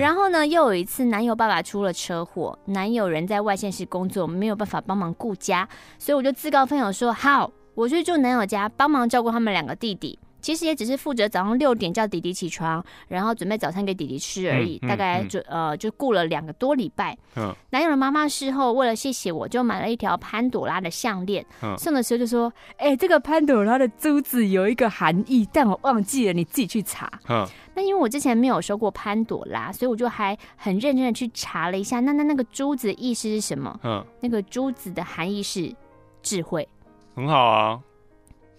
[0.00, 10.18] 然后呢，又有一次，男友爸爸出了车祸，男友人在外县市工作，没有办法帮忙顾家，所以我就自告奋勇说好，我去住男友家，帮忙照顾他们两个弟弟。
[10.46, 14.78] 其实也只是负责早上六点叫弟弟起床，然后准备早餐给弟弟吃而已。
[14.80, 17.18] 嗯嗯、大概就呃就雇了两个多礼拜。
[17.34, 21.44] 嗯、男友的妈妈事后为了谢谢我，就买了一条潘朵拉的项链。
[21.64, 27.10] 嗯、送的时候就说：“哎、欸，这个潘朵拉的珠子有一个含义，但我忘记了，你自己去查。
[27.28, 31.98] 嗯”那因为我之前没有收过潘朵拉，所以我就还很认真的去查了一下。
[31.98, 33.76] 那那那个珠子的意思是什么？
[33.82, 35.74] 嗯，那个珠子的含义是
[36.22, 36.68] 智慧。
[37.16, 37.80] 很好啊。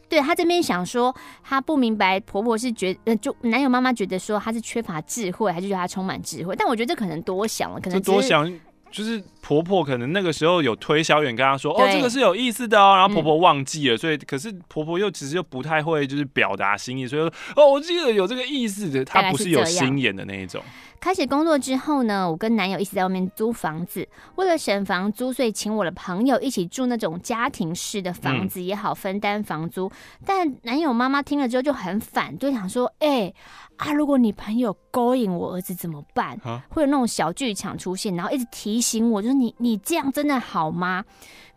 [0.09, 6.55] 对，她这边想说，她不明白婆婆是觉呃，就男友妈妈觉得说她是缺乏智慧，还是觉得她充满智慧？
[6.55, 8.51] 但我觉得这可能多想了，可能多想
[8.91, 20.61] 就是婆婆可能那个时候有推销员跟她说，哦，这个是有意思的哦，然后婆婆忘记了，嗯、所以可是婆婆又其实又不太会就是表达心意，所以说哦，我记得有这个意思的，她不是有心眼的那一种。
[20.99, 29.87] 开始工作之后呢，我跟男友一起在外面租房子，为了省房租，所以请我的朋友一起住那种家庭式的房子，也好分担房租。
[29.87, 29.91] 嗯、
[30.25, 33.35] 但男友妈妈听了之后就很反对，想说：“哎、欸、
[33.77, 36.39] 啊，如果你朋友勾引我儿子怎么办？
[36.43, 41.03] 啊、会有那种小剧场出现，然后一直提醒我，就是你你这样真的好吗？”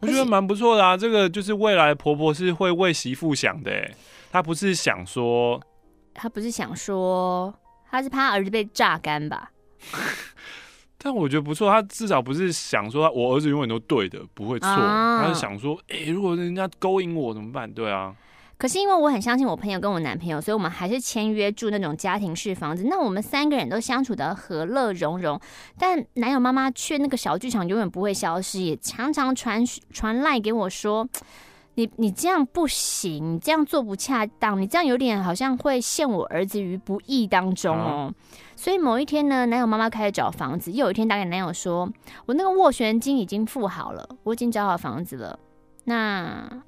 [0.01, 3.91] 我觉得蛮不错的啊，这个就是未来婆婆是会为媳妇想的，
[4.33, 5.61] 她不是想说，
[6.15, 7.55] 她不是想说。
[7.91, 9.51] 她是怕儿子被榨干吧？
[10.97, 14.69] 但我觉得不错，她至少不是想说我儿子永远都对的，不会错。
[14.69, 17.69] 啊、是想说，哎、欸，如果人家勾引我怎么办？
[17.73, 18.15] 对啊。
[18.61, 22.85] 可是因为我很相信我朋友跟我男朋友，所以我们还是签约住那种家庭式房子。
[22.91, 25.41] 那我们三个人都相处得和乐融融，
[25.79, 31.09] 但男友妈妈却那个小剧场永远不会消失，也常常传传赖给我说。
[31.77, 38.13] 你你这样不行，你这样做不恰当，你这样有点好像会陷我儿子于不义当中哦。
[38.13, 38.15] 啊、
[38.57, 41.91] 所以某一天呢，男友妈妈开始找房子，又有一天打给男友说
[42.27, 45.39] ：“我那个斡旋金已经付好了，我已经找好房子了。
[45.85, 46.63] 那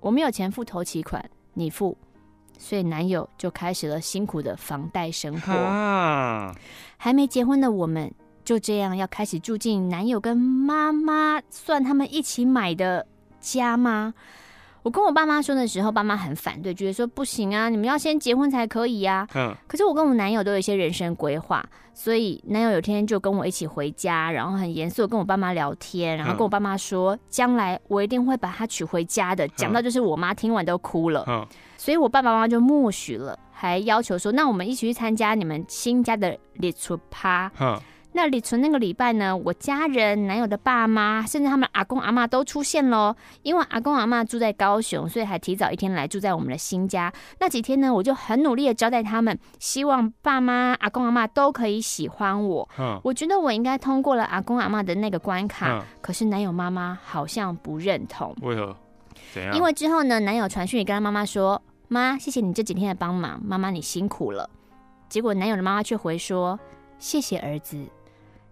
[0.00, 1.96] 我没有钱付头期款，你付。”
[2.60, 5.52] 所以男友就开始了辛苦的房贷生活。
[5.52, 6.52] 啊、
[6.96, 8.12] 还没结婚的我们
[8.44, 13.06] 就这样要开始住进男友跟妈妈算他们一起买的
[13.40, 14.12] 家吗？
[14.88, 19.28] 我跟我爸妈说的时候，爸妈很反对，觉得说不行啊，你们要先结婚才可以呀。
[19.34, 19.54] 嗯。
[19.66, 29.46] 可是我跟我男友都有一些人生规划，所以男友有天就跟我一起回家，然后很严肃跟我爸妈聊天，然后跟我爸妈说，将来我一定会把他娶回家的。
[29.48, 31.22] 讲到就是我妈听完都哭了。
[31.28, 31.46] 嗯。
[31.76, 37.52] 所以我爸爸妈妈就默许了，还要求说，那我们一起去参加你们新家的列出趴。
[37.60, 37.78] 嗯。
[38.18, 43.14] 那李纯那个礼拜呢，我家人、男友的爸妈，甚至他们阿公阿妈都出现喽。
[43.42, 47.12] 因为阿公阿妈住在高雄，所以还提早一天来住在我们的新家。
[47.38, 52.68] 那几天呢，我就很努力的招待他们，希望爸妈、阿公阿妈都可以喜欢我。
[52.76, 55.78] 嗯，我觉得我应该通过了阿公阿妈的那个关卡。
[55.78, 58.34] 嗯，可是男友妈妈好像不认同。
[58.42, 58.74] 为何？
[59.32, 59.54] 怎样？
[59.54, 64.50] 因为之后呢，男友传讯也跟他妈妈说：“妈，谢谢你这几天的帮忙，妈妈你辛苦了。”
[65.08, 66.58] 结果男友的妈妈却回说
[66.98, 67.78] ：“谢谢儿子。”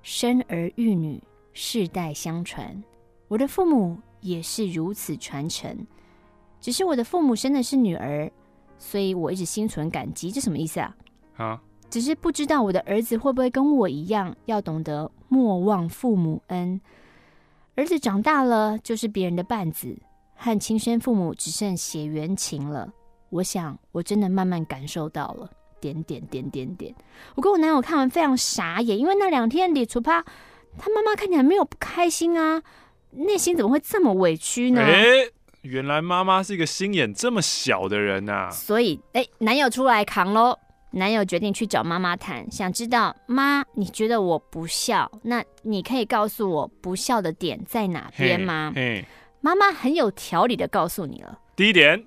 [0.08, 1.20] 生儿育女，
[1.52, 2.80] 世代相传。
[3.26, 5.76] 我的父母也是如此传承，
[6.60, 8.30] 只是我的父母生的是女儿，
[8.78, 10.30] 所以我一直心存感激。
[10.30, 10.96] 这什么意思啊？
[11.36, 16.80] 啊，只是不知道我的儿子会不会跟我一样，要懂得莫忘父母恩。
[17.74, 19.98] 儿子长大了就是别人的伴子，
[20.36, 22.88] 和亲生父母只剩血缘情了。
[23.28, 25.50] 我想，我真的慢慢感受到了。
[25.80, 26.94] 点点点点点，
[27.34, 30.22] 我跟我男友看完非常傻眼，因为那两天李楚趴
[30.78, 32.62] 他妈妈看起来没有不开心啊，
[33.12, 34.82] 内心怎么会这么委屈呢？
[34.82, 35.04] 哎，
[35.62, 38.50] 原来妈妈是一个心眼这么小的人呐。
[38.50, 40.58] 所以，哎，男友出来扛喽。
[40.92, 48.72] 男友决定去找妈妈谈，想知道妈，你觉得我不孝，那你可以告诉我不孝的点在哪边吗？
[49.40, 51.38] 妈妈很有条理的告诉你了。
[51.54, 52.06] 第一点。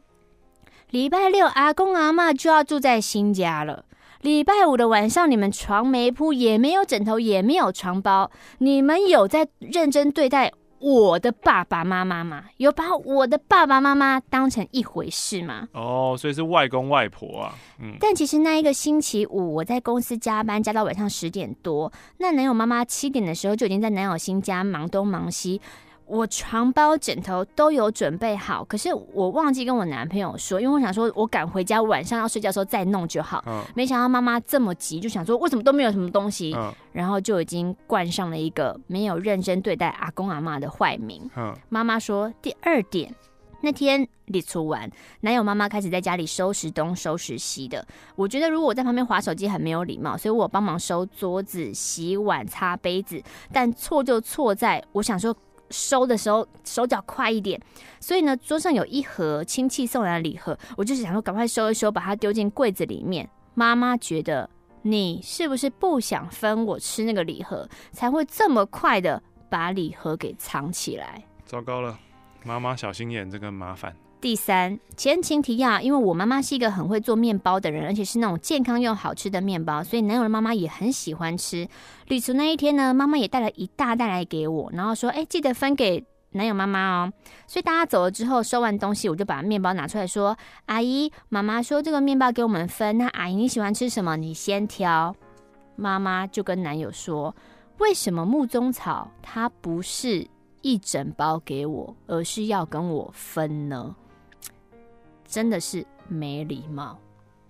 [0.91, 3.85] 礼拜六阿公阿妈就要住在新家了。
[4.21, 8.31] 礼拜五的晚上，你们床没铺，也没有枕头，也没有床包。
[8.57, 12.45] 你们有在认真对待我的爸爸妈妈吗？
[12.57, 15.67] 有把我的爸爸妈妈当成一回事吗？
[15.73, 17.53] 哦，所以是外公外婆啊。
[17.79, 17.95] 嗯。
[17.99, 21.93] 但其实那一个星期五，我在公司加班，加到晚上十点多。
[22.17, 25.61] 那男友妈妈七点的时候就已经在男友新家忙东忙西。
[26.09, 33.43] 我床包枕头都有准备好，可是我忘记跟我男朋友说，因为我想说我赶回家晚上要睡觉的时候再弄就好。
[33.45, 41.29] 嗯，没想到妈妈这么急，就想说为什么都没有什么东西，嗯，然后就已经冠上了一个没有认真对待阿公阿妈的坏名。
[41.37, 43.13] 嗯，妈妈说第二点，
[43.61, 44.89] 那天礼出完，
[45.21, 47.85] 男友妈妈开始在家里收拾东收拾西的。
[48.15, 53.21] 我觉得如果我在旁边划手机很没有礼貌，所以我帮忙收桌子、洗碗、擦杯子。
[53.53, 55.35] 但错就错在我想说。
[55.69, 57.59] 收的时候手脚快一点，
[57.99, 63.29] 所以呢，桌上有一盒亲戚送来的礼盒，我就是想说赶快收一收，把它丢进柜子里面。
[63.53, 64.49] 妈妈觉得
[64.81, 71.23] 你是不是不想分我吃那个礼盒，才会这么快的把礼盒给藏起来？
[71.45, 71.99] 糟糕了，
[72.43, 73.95] 妈妈小心眼，这个麻烦。
[74.21, 81.65] 第三，前情提要，因为我妈妈是一个很会做面包的人，而且是那种健康又好吃的面包，所以男友的妈妈也很喜欢吃。
[82.07, 87.13] 旅途那一天呢，妈妈也带了一大袋来给我，然后说：“哎，记得分给男友妈妈哦。”
[87.47, 94.17] 所以大家走了之后，收完东西，我就把面包拿出来说：“阿姨，妈妈说这个面包给我们分，那阿姨你喜欢吃什么？
[94.17, 95.15] 你先挑。”
[95.77, 97.33] 妈妈就跟男友说
[97.79, 100.27] ：“为什么木中草它不是
[100.61, 103.95] 一整包给我，而是要跟我分呢？
[105.29, 106.99] 真的是没礼貌。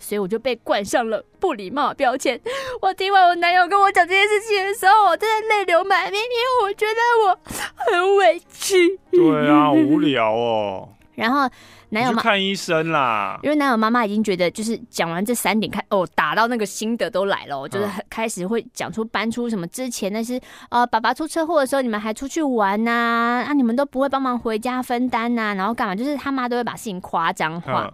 [0.01, 2.39] 所以我就被冠上了不礼貌标签。
[2.81, 7.39] 我听完我男友跟我讲这件事情的时候，我真的泪流满面，因为我觉得我
[7.75, 8.97] 很委屈。
[9.11, 10.89] 对啊，无聊哦。
[11.19, 11.49] 然后
[11.89, 20.39] 男友妈看医生啦，因为男友妈妈已经觉得，就是讲完这三点开哦，打到那个心得都来了，就是开始会讲出搬出什么之前那些
[20.69, 25.95] 呃，爸爸出车祸的时候，你们还出去玩呐，啊，你们都不会帮忙回家分担呐，然后干嘛？
[25.95, 27.91] 就是他妈都会把事情夸张化。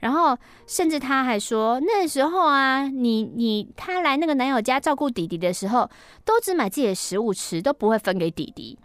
[0.00, 0.34] 然后，
[0.66, 5.90] 甚至他还说，那时候啊，你你他来那个男友家照顾弟弟的时候，
[6.24, 8.78] 都只买自己的食物吃，都不会分给弟弟。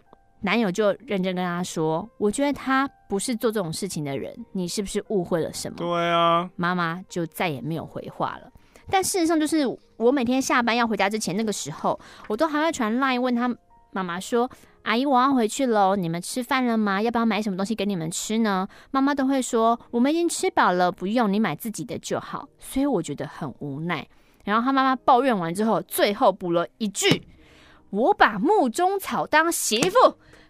[0.46, 8.48] 男友就认真跟他说：“我觉得他不是做这种事情的人，你是不是误会了什么？”对啊，妈妈就再也没有回话了。
[8.88, 9.66] 但事实上，就是
[9.96, 13.52] 我每天下班要回家之前，那个时候，我都还会传 LINE 问他
[13.90, 14.48] 妈妈说。
[14.82, 15.96] 阿姨，我要回去喽。
[15.96, 17.02] 你们吃饭了吗？
[17.02, 18.68] 要不要买什么东西给你们吃呢？
[18.92, 22.48] 妈妈都会说，我们已经吃饱了，不用，你买自己的就好。
[22.60, 24.06] 所以我觉得很无奈。
[24.44, 27.26] 然后他妈妈抱怨完之后，最后补了一句
[27.90, 29.98] ：“我把木中草当媳妇，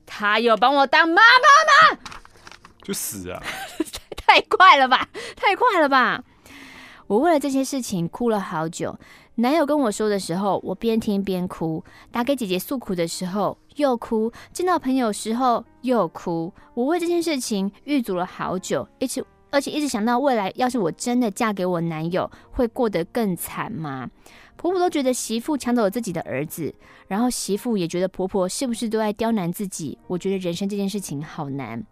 [0.07, 2.01] 他又帮我当妈妈吗？”
[2.83, 3.43] 就死啊！
[4.17, 6.23] 太快了吧，太快了吧！
[7.09, 8.99] 我为了这些事情哭了好久。
[9.37, 16.53] 男友跟我说的时候，我边听边哭；打给姐姐诉苦的时候又哭；见到朋友时候又哭。
[16.75, 24.09] 我为这件事情预足了好久，一直而且一直想到未来，要是我真的嫁给我男友，会过得更惨吗？
[24.67, 26.75] 婆婆都觉得媳妇抢走了自己的儿子，
[27.09, 29.99] 然后媳妇也觉得婆婆是不是都在刁难自己？
[30.07, 31.83] 我觉得人生这件事情好难。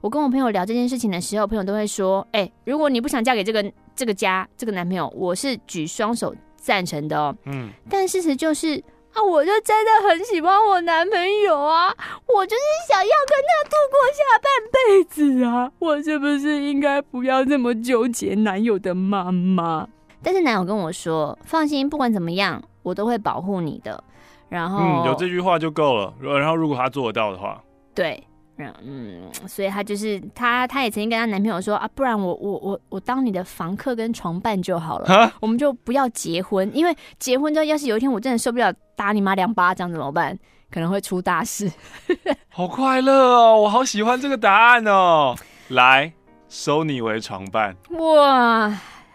[0.00, 8.82] 我跟我朋友聊这件事情的时候，朋友都会说：“哎，如果你不想嫁给这个这个家这个男朋友，我是举双手。”赞成的哦，嗯，但事实就是
[9.12, 11.94] 啊，我就真的很喜欢我男朋友啊，
[12.26, 19.86] 我就是想要跟他度过下半辈子啊，我是不是应该不要这么纠结男友的妈妈？
[20.24, 24.02] 但是男友跟我说，放心，不管怎么样，我都会保护你的。
[24.48, 26.14] 然后，嗯，有这句话就够了。
[26.20, 27.62] 然后，如果他做得到的话，
[27.94, 28.22] 对。
[28.56, 40.38] 嗯，所以他就是她，她也曾经跟她男朋友说啊，不然我我我我当你的房客跟床伴就好了，我们就不要结婚，因为结婚之后，要是有一天我真的受不了打你妈两巴掌怎么办？
[40.70, 41.68] 可能会出大事。
[42.48, 45.34] 好快乐哦，我好喜欢这个答案哦，
[45.70, 46.12] 来
[46.48, 47.74] 收你为床伴。
[47.98, 48.72] 哇。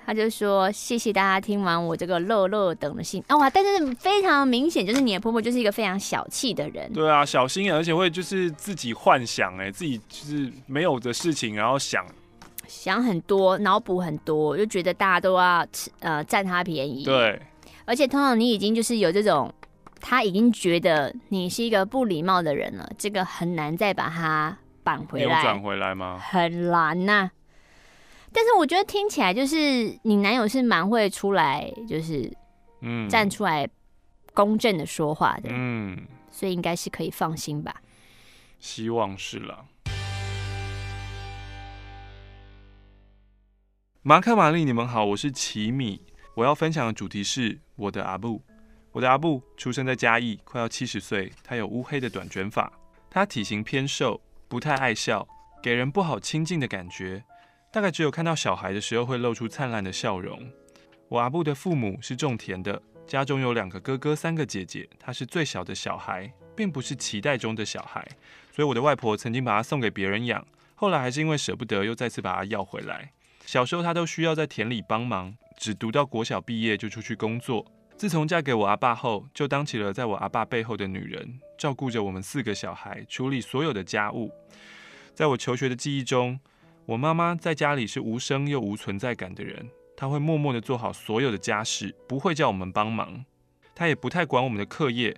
[0.10, 3.38] 他就说：“谢谢大家听完我这个乐乐等的信啊！
[3.38, 6.92] 哇，但是非常明显，就是你的婆婆就是一个非常小气的人。
[6.92, 12.04] 对啊，小心眼，而且会就是自己幻想，哎，自己就是没有的事情，然后想
[12.68, 17.04] 想很多，脑补很多，就觉得大家都要吃呃占他便宜。
[17.04, 17.40] 对，
[17.86, 19.54] 而且通常你已经就是有这种，
[20.02, 26.20] 他已经觉得你是一个不礼貌的人了，这个很难再把他扳回来，扭转回来吗？
[26.20, 27.32] 很难呐、啊。”
[28.32, 32.32] 但是我觉得听起来就是你男友是蛮会出来，就是
[32.82, 33.68] 嗯站出来
[34.34, 37.82] 公正的说话的，嗯，所以应该是可以放心吧。
[38.60, 39.66] 希望是了。
[44.02, 46.02] 马克、玛丽，你们好，我是奇米。
[46.36, 48.42] 我要分享的主题是我的阿布。
[48.92, 51.32] 我的阿布出生在嘉义，快要七十岁。
[51.44, 52.72] 他有乌黑的短卷发，
[53.10, 55.28] 他体型偏瘦，不太爱笑，
[55.62, 57.24] 给人不好亲近的感觉。
[57.72, 60.52] 大概只有看到小孩的时候会露出灿烂的笑容。
[61.08, 68.08] 我阿布的父母是种田的，家中有两个哥哥，三个姐姐，他是最小的小孩，并不是脐带中的小孩，
[68.52, 70.44] 所以我的外婆曾经把他送给别人养，
[70.74, 73.12] 后来还是因为舍不得，又再次把他要回来。
[73.46, 77.66] 小时候他都需要在田里帮忙，只读到国小毕业就出去工作。
[77.96, 84.32] 自从嫁给我阿爸后，就当起了在我阿爸背后的女人，照顾着我们四个小孩，处理所有的家务。
[85.14, 86.40] 在我求学的记忆中，
[86.90, 93.24] 我妈妈在家里是无声又无存在感的人，她会默默地做好所有的家事，不会叫我们帮忙。
[93.76, 95.16] 她也不太管我们的课业，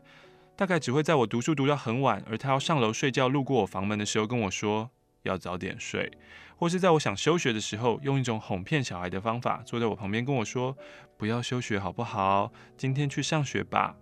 [0.58, 4.90] 大概只会在我读书读到很晚，而她要上楼睡觉，路过我房门的时候跟我说
[5.24, 6.12] 要早点睡，
[6.58, 10.76] 或是在我想休学的时候，用一种哄骗小孩的方法，坐在我旁边跟我说
[11.18, 12.52] 不要休学好不好？
[12.76, 13.96] 今天去上学吧。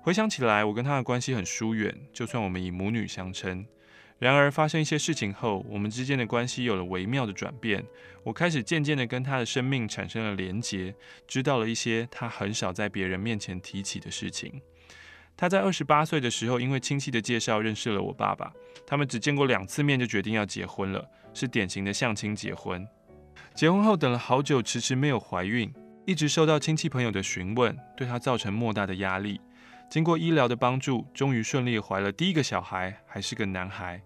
[0.00, 3.66] 回想起来，我跟她的关系很疏远，就算我们以母女相称。
[4.22, 7.84] 然而，发生一些事情后，我们之间的关系有了微妙的转变。
[8.22, 10.94] 我开始渐渐地跟他的生命产生了连结，
[11.26, 14.62] 知道了一些他很少在别人面前提起的事情。
[15.36, 18.52] 他在二十八岁的时候，因为亲戚的介绍认识了我爸爸。
[18.86, 21.04] 他们只见过两次面就决定要结婚了，
[21.34, 22.86] 是典型的相亲结婚。
[23.56, 25.68] 结婚后等了好久，迟迟没有怀孕，
[26.06, 29.40] 一直受到亲戚朋友的询问，对他造成莫大的压力。
[29.90, 34.00] 经过医疗的帮助，终于顺利怀了第一个小孩，还是个男孩。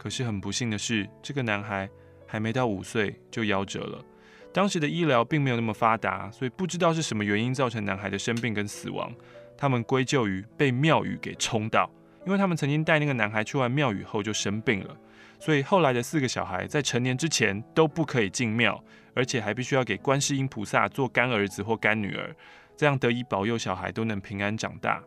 [0.00, 1.86] 可是很不幸的是，这个男孩
[2.26, 4.02] 还没到五岁就夭折了。
[4.50, 9.12] 当时的医疗并没有那么发达，所以不知道是什么原因造成男孩的生病跟死亡。
[9.58, 11.90] 他们归咎于被庙宇给冲到，
[12.24, 14.96] 因为他们曾经带那个男孩去完庙宇后就生病了，
[15.38, 18.82] 所以后来的四个小孩在成年之前都不可以进庙，
[19.14, 22.34] 而且还必须要给观世音菩萨做干儿子或干女儿，
[22.74, 25.02] 这样得以保佑小孩都能平安长大。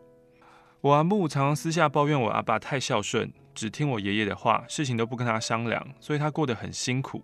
[0.80, 3.32] 我阿木常常私下抱怨我阿爸太孝顺。
[3.54, 7.22] 只听我爷爷的话，事情都不跟他商量，所以他过得很辛苦。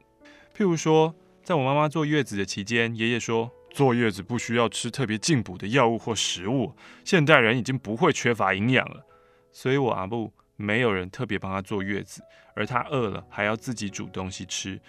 [0.57, 6.75] 譬如说，在我妈妈坐月子的期间，爷爷说坐月子不需要吃特别进补的药物或食物，
[7.05, 9.05] 现代人已经不会缺乏营养了。
[9.53, 12.23] 所以我阿布没有人特别帮他坐月子，
[12.55, 14.81] 而他饿了还要自己煮东西吃，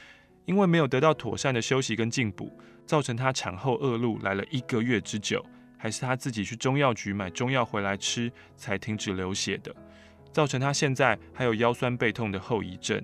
[0.45, 2.51] 因为没有得到妥善的休息跟进补，
[2.85, 5.43] 造成他产后恶露来了一个月之久，
[5.77, 9.73] 还是他自己去中药局买中药回来吃才停止流血的。
[10.31, 13.03] 造成他现在还有腰酸背痛的后遗症。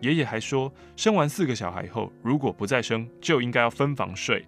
[0.00, 4.46] 爷爷还说，生完四个小孩后，如果不再生，就应该要分房睡，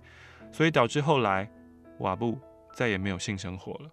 [0.53, 1.51] 所以导致后来
[1.97, 2.39] 我阿布
[2.75, 3.91] 再也没有性生活了。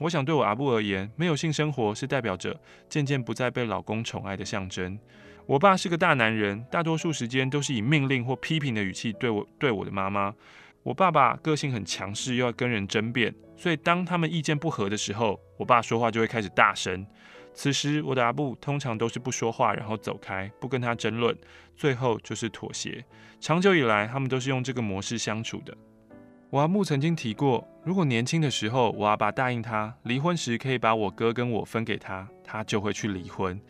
[0.00, 2.58] 我想对我阿布而言，没有性生活是代表着
[2.88, 4.98] 渐渐不再被老公宠爱的象征。
[5.46, 10.34] 我爸是个大男人，大多数时间都是以命令或批评的语气对我对我的妈妈。
[10.82, 17.06] 我爸爸个性很强势，又要跟人争辩，所以当他们意见不合的时候，我爸说话就会开始大声。
[17.54, 21.36] 此时我的阿布通常都是不说话，然后走开，不跟他争论，
[21.76, 23.04] 最后就是妥协。
[23.40, 25.76] 长久以来，他们都是用这个模式相处的。
[26.50, 33.60] 我阿木曾经提过，如果年轻的时候我阿爸答应他离婚时可以把我哥跟我分给他，他就会去离婚。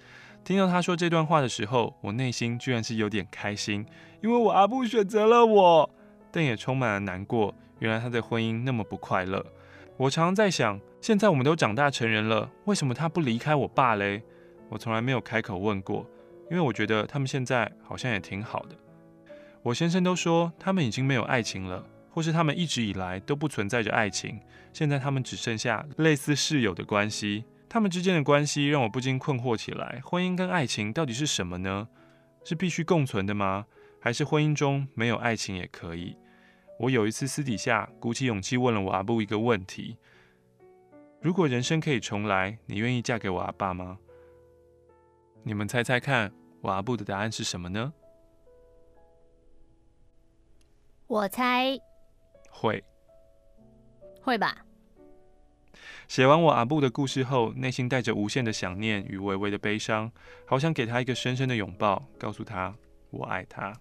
[0.45, 3.85] 听到他说这段话的时候，我内心居然是有点开心，
[4.23, 5.91] 因为我阿布选择了我。
[6.33, 7.55] 但也充满了难过。
[7.79, 9.45] 原来他的婚姻那么不快乐。
[9.97, 14.23] 我常常在想，现在我们都长大成人了，为什么他不离开我爸嘞？
[14.69, 16.09] 我从来没有开口问过，
[16.51, 18.77] 因为我觉得他们现在好像也挺好的。
[19.63, 24.41] 我先生都说他们已经没有爱情了，或是他们一直以来都不存在着爱情，
[24.73, 27.45] 现在他们只剩下类似室友的关系。
[27.69, 31.89] 他们之间的关系让我不禁困惑起来：婚姻跟爱情到底是什么呢？
[32.45, 33.67] 是必须共存的吗？
[34.01, 36.17] 还是婚姻中没有爱情也可以？
[36.83, 39.97] 我有一次私底下鼓起勇气问了我阿布一个问题：
[41.21, 44.01] 如果人生可以重来，你愿意嫁给我阿爸吗？
[45.45, 47.93] 你们猜猜看，我阿布的答案是什么呢？
[51.07, 51.79] 我猜
[52.51, 52.83] 会，
[54.21, 54.67] 会吧。
[56.09, 60.11] 写完我阿布的故事后，内心带着无限的想念与微微的悲伤，
[60.45, 62.75] 好想给他一个深深的拥抱，告诉他
[63.11, 63.73] 我爱他。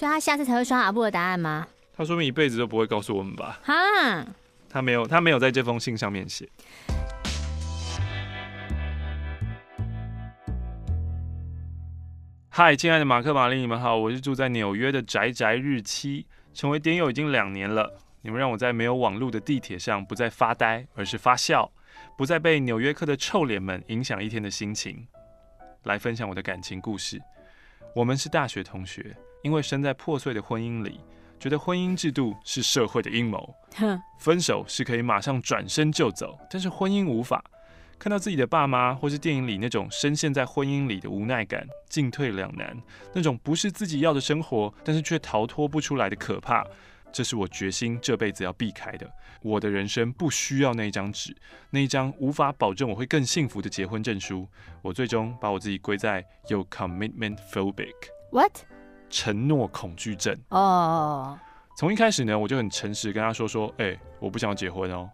[0.00, 1.68] 所以他下次才会刷阿布的答案吗？
[1.94, 3.60] 他说明一辈子都不会告诉我们吧？
[3.62, 3.74] 哈，
[4.66, 6.48] 他没有，他没有在这封信上面写。
[12.48, 18.00] 嗨，亲爱的马克、玛丽，你们好，我是住在纽约的宅宅日期，成为点友已经两年了。
[18.22, 21.70] 你们让我在没有网络的地铁上不再发呆，而是发笑，
[22.16, 25.06] 不再被纽约客的臭脸们影响一天的心情。
[25.82, 27.20] 来分享我的感情故事。
[27.94, 29.14] 我们是大学同学。
[29.42, 31.00] 因为身在破碎的婚姻里，
[31.38, 33.54] 觉得婚姻制度是社会的阴谋。
[34.18, 37.42] 分手是可以马上转身就走，但是婚姻无法。
[37.98, 42.74] 看到自己的爸妈，或是电影里那种深陷在婚姻里的无奈感、进退两难，
[43.12, 46.66] 那种不是自己要的生活，但是却逃脱不出来的可怕，
[47.12, 49.06] 这是我决心这辈子要避开的。
[49.42, 51.36] 我的人生不需要那一张纸，
[51.68, 54.48] 那一张无法保证我会更幸福的结婚证书。
[54.80, 57.92] 我最终把我自己归在有 commitment phobic。
[58.30, 58.62] What？
[59.10, 61.38] 承诺恐惧症哦，
[61.76, 61.92] 从、oh.
[61.92, 65.10] 一开始呢，我就很诚实跟他说说，哎、欸，我不想要结婚哦。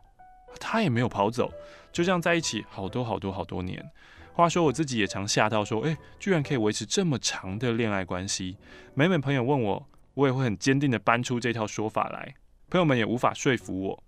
[0.61, 1.53] 他也没有跑走，
[1.93, 3.85] 就这样在一起好多好多好多年。
[4.33, 8.57] 话说我自己也常吓到说，哎、欸，居然可以维持这么长的恋爱关系。
[8.95, 12.35] 每每朋友问我，我也会很坚定的搬出这套说法来，
[12.71, 14.03] 朋友们也无法说服我。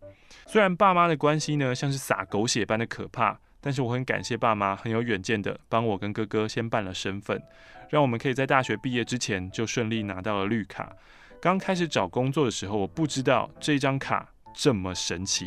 [0.47, 3.41] 虽然爸妈的关系呢，像是撒狗血般的可怕。
[3.61, 7.43] 但是我很感谢爸妈很有远见的帮我跟哥哥先办了身份，
[7.91, 10.93] 让我们可以在大学毕业之前就顺利拿到了绿卡。
[11.41, 15.47] 刚开始找工作的时候，我不知道这张卡这么神奇，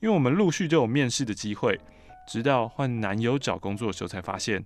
[0.00, 1.78] 因为我们陆续就有面试的机会。
[2.26, 4.62] 直到换男友找工作的时候，才发现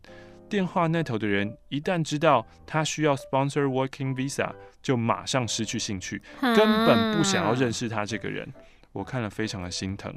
[0.48, 4.50] 电话那头的人一旦知道他需要 sponsor working visa，
[4.82, 8.52] 就马上失去兴趣，根本不想要认识他这个人。
[8.90, 10.12] 我看了非常的心疼，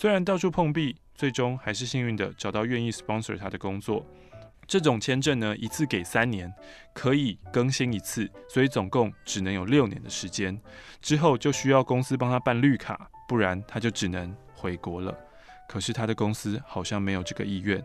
[0.00, 0.96] 虽然到处碰壁。
[1.14, 4.06] 最终还是幸运的找到愿意 sponsor 他的工作。
[4.66, 6.50] 这种签证呢，一次给三年，
[6.94, 10.58] 可以更新一次，所以总共只能有六年的时间。
[11.02, 15.14] 之后就需要公司帮他办绿卡，不然他就只能回国了。
[15.68, 17.84] 可是他的公司好像没有这个意愿。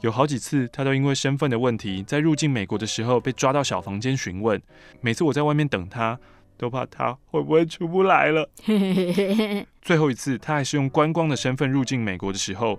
[0.00, 4.60] 有好几次，他都因为身份的问题，在入境美国的时候被抓到小房间询问。
[5.00, 6.18] 每次我在外面等他，
[6.56, 8.48] 都怕他会不会出不来了。
[9.82, 12.78] 最后一次，他还是用观光的身份入境美国的时候，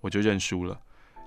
[0.00, 0.78] 我就认输了。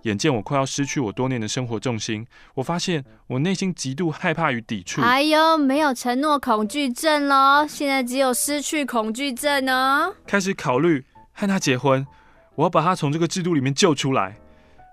[0.04, 2.26] 眼见我快要失去我多年的生活重心，
[2.56, 5.00] 我发现我内心极度害怕与抵触。
[5.02, 10.16] 哎呦，没有承诺恐惧症咯，现在只有失去恐惧症哦。
[10.26, 12.08] 开始考虑和他结婚，
[12.56, 14.38] 我要把他从这个制度里面救出来。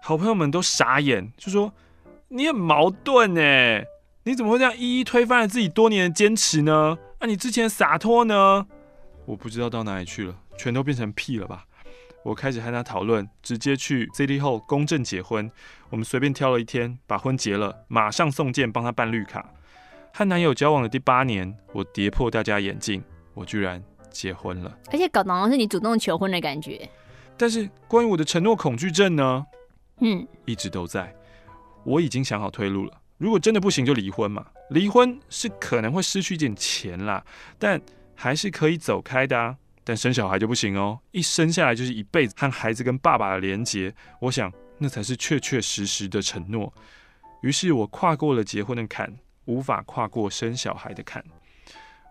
[0.02, 1.72] 好朋友们都傻眼，就说
[2.28, 3.86] 你很矛盾哎，
[4.28, 6.98] 你怎么会这样一一推翻了自己多年的坚持呢？
[7.18, 8.66] 啊，你之前的洒脱呢？
[9.24, 11.64] 我不知道到哪里去了，全都变成屁了吧？
[12.22, 15.50] 我开始和他讨论，直接去 City Hall 公证结婚。
[15.88, 19.50] 我们随便挑了一天，把婚结了，马上送件帮他办绿卡。
[20.12, 23.02] 和男友交往的第八年，我跌破大家眼镜，
[23.32, 24.76] 我居然结婚了。
[24.92, 26.86] 而且搞得好像是你主动求婚的感觉。
[27.38, 29.46] 但是关于我的承诺恐惧症呢？
[30.00, 31.16] 嗯，一直都在。
[31.84, 32.92] 我已经想好退路了。
[33.18, 34.46] 如果真的不行，就离婚嘛。
[34.70, 37.24] 离婚是可能会失去一点钱啦，
[37.58, 37.80] 但
[38.14, 39.56] 还是可以走开的啊。
[39.84, 46.72] 但生小孩就不行哦，一生下来就是一辈子和孩子跟爸爸的连结，我想那才是确确实实的承诺。
[47.42, 49.10] 于是我跨过了结婚的坎，
[49.46, 51.24] 无法跨过生小孩的坎。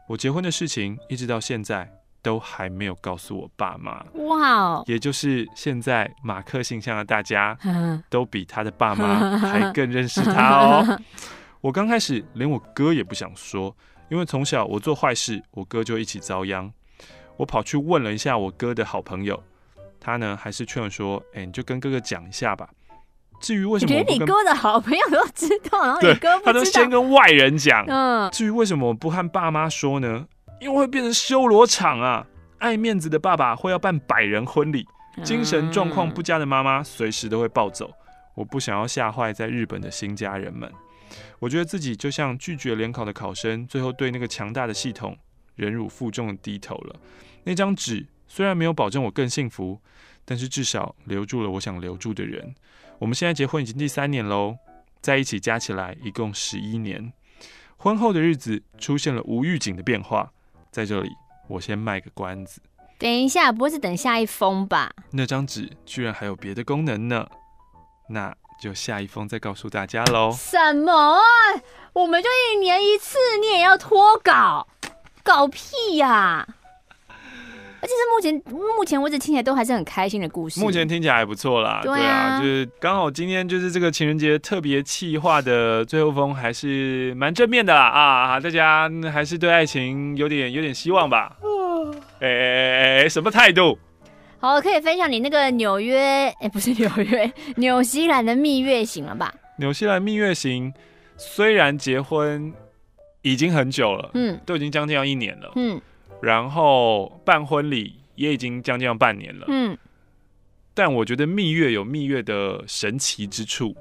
[0.07, 1.87] 我结婚的事情一直到现在
[2.27, 4.03] 都还没有告诉我爸妈。
[4.15, 4.83] 哇哦！
[4.85, 7.57] 也就是现在马克信箱的大家
[8.11, 10.99] 都比他的爸妈还更认识他哦。
[11.61, 13.73] 我刚开始连我哥也不想说，
[14.09, 16.69] 因为从小我做坏事，我哥就一起遭殃。
[17.37, 19.41] 我跑去问了一下我哥的好朋友，
[20.01, 22.67] 他呢还是劝我说：“哎、欸，你就跟哥哥讲一下吧。”
[23.39, 27.85] 至于为什么我连你哥的好朋友都知道，然后你哥不知道，他都先跟外人讲。
[27.87, 30.25] 嗯，至于为什么我不和爸妈说呢？
[30.59, 32.25] 因为会变成修罗场啊！
[32.57, 34.87] 爱面子的爸爸会要办百人婚礼，
[35.23, 37.91] 精神状况不佳的妈妈随时都会暴走。
[38.33, 40.71] 我不想要吓坏在日本的新家人们。
[41.39, 45.17] 我觉得自己就像拒绝联考的考生，最后对那个强大的系统
[45.55, 46.95] 忍辱负重的低头了。
[47.43, 49.79] 那张纸虽然没有保证我更幸福，
[50.25, 52.55] 但是至少留住了我想留住的人。
[52.99, 54.57] 我们现在结婚已经第三年喽，
[55.01, 57.13] 在一起加起来一共十一年。
[57.77, 60.31] 婚后的日子出现了无预警的变化，
[60.77, 61.09] 在这里
[61.47, 62.61] 我先卖个关子。
[62.99, 64.91] 等一下，不会是等下一封吧？
[65.09, 67.27] 那张纸居然还有别的功能呢，
[68.09, 70.31] 那就下一封再告诉大家喽。
[70.31, 71.17] 什么？
[71.93, 74.67] 我们就一年一次，你也要脱稿？
[75.23, 76.47] 搞屁呀、啊！
[77.87, 80.59] 而且是目前目前为止听起来都还是很开心的故事。
[80.59, 88.39] 目前听起来还不错啦，对啊，对啊，就是刚好今天就是这个情人节特别企划的最后封，还是蛮正面的啦啊！
[88.41, 91.37] 大家还是对爱情有点有点希望吧？
[92.19, 93.79] 哎哎哎，什么态度？
[94.39, 99.33] 好，可以分享你那个纽约，哎、欸，不是纽约，纽西兰的蜜月行了吧？
[99.59, 100.73] 纽西兰蜜月行
[101.15, 102.53] 虽然结婚
[103.21, 105.79] 已经很久了，嗯，都已经将近要一年了，嗯。
[106.21, 109.77] 然后办婚礼也已经将近要半年了，嗯，
[110.73, 113.75] 但我觉得蜜月有蜜月的神奇之处，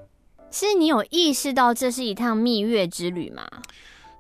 [0.51, 3.47] 是你有意识到这是一趟蜜月之旅吗？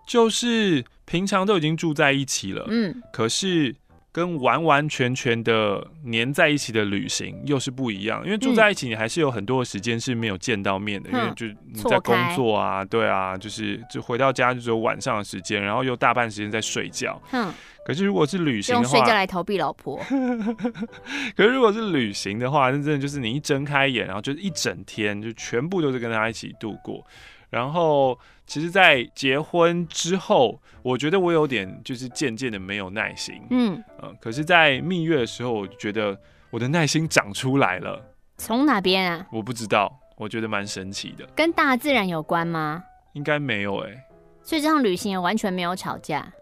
[0.06, 3.74] 就是平常都已经住在一起了，嗯，可是。
[4.16, 17.20] 跟完完全全的黏在一起的旅行又是不一样，因为住在一起，你还是有很多的时间是没有见到面的，嗯、因为就你在工作啊，对啊，就是就回到家就只有晚上的时间，然后又大半时间在睡觉。
[17.32, 17.52] 嗯，
[17.84, 19.98] 可是如果是旅行的话，用睡觉来逃避老婆。
[21.36, 27.06] 可是如果是旅行的话，那真的就是你一睁开眼，然后就是一整天就全部都是跟他一起度过，
[27.50, 28.18] 然后。
[28.48, 33.42] 其实，在结婚之后，我觉得我有点就是渐渐的没有耐心。
[33.50, 36.16] 嗯，呃，可是，在蜜月的时候，我觉得
[36.50, 38.00] 我的耐心长出来了。
[38.36, 39.26] 从哪边啊？
[39.32, 41.26] 我不知道，我觉得蛮神奇的。
[41.34, 42.84] 跟大自然有关吗？
[43.14, 44.04] 应该没有哎、欸。
[44.44, 46.32] 所以这趟旅行也完全没有吵架。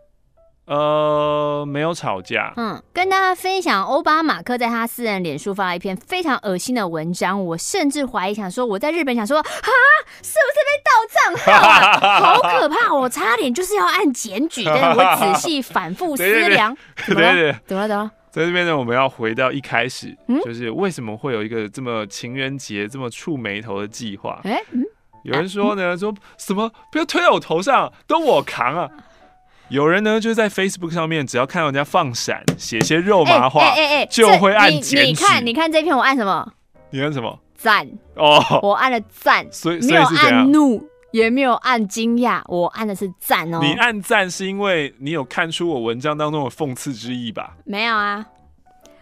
[0.66, 2.52] 呃，没有吵架。
[2.56, 7.44] 嗯，跟大家分享，欧巴马克在他私人脸书发了一篇非常恶心的文章。
[7.44, 9.44] 我甚至怀疑，想说我在日本想说，啊，
[10.22, 12.00] 是不是被盗账号啊？
[12.20, 12.94] 好可怕！
[12.94, 16.74] 我差点就是要按检举，但是我仔细反复 思量，
[17.06, 17.88] 对对对，怎么了？
[17.88, 18.10] 怎么了？
[18.30, 24.40] 在这边呢，我们要回到一开始，嗯，就是为什么会有一个这么情人节这么触眉头的计划？
[24.44, 24.82] 哎，嗯，
[25.24, 28.88] 有人说呢，说什么不要推到我头上，都我扛啊。
[29.68, 35.06] 有人呢，就是在 Facebook 上面，只要看到人家放闪，写些肉麻话，哎哎哎，就会按检举。
[35.06, 36.52] 你看，你看这篇，我按什么？
[36.90, 37.38] 你按什么？
[37.56, 43.58] 赞哦，我按了赞，所以没有按怒，也没有按惊讶，我按的是赞哦。
[43.62, 47.56] 你按赞是因为你有看出我文章当中的讽刺之意吧？
[47.64, 48.26] 没有啊。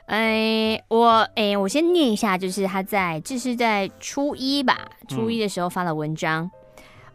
[0.06, 6.48] 哎，我哎，我先念一下，就是他在这是在初一吧，初一的时候发了文章。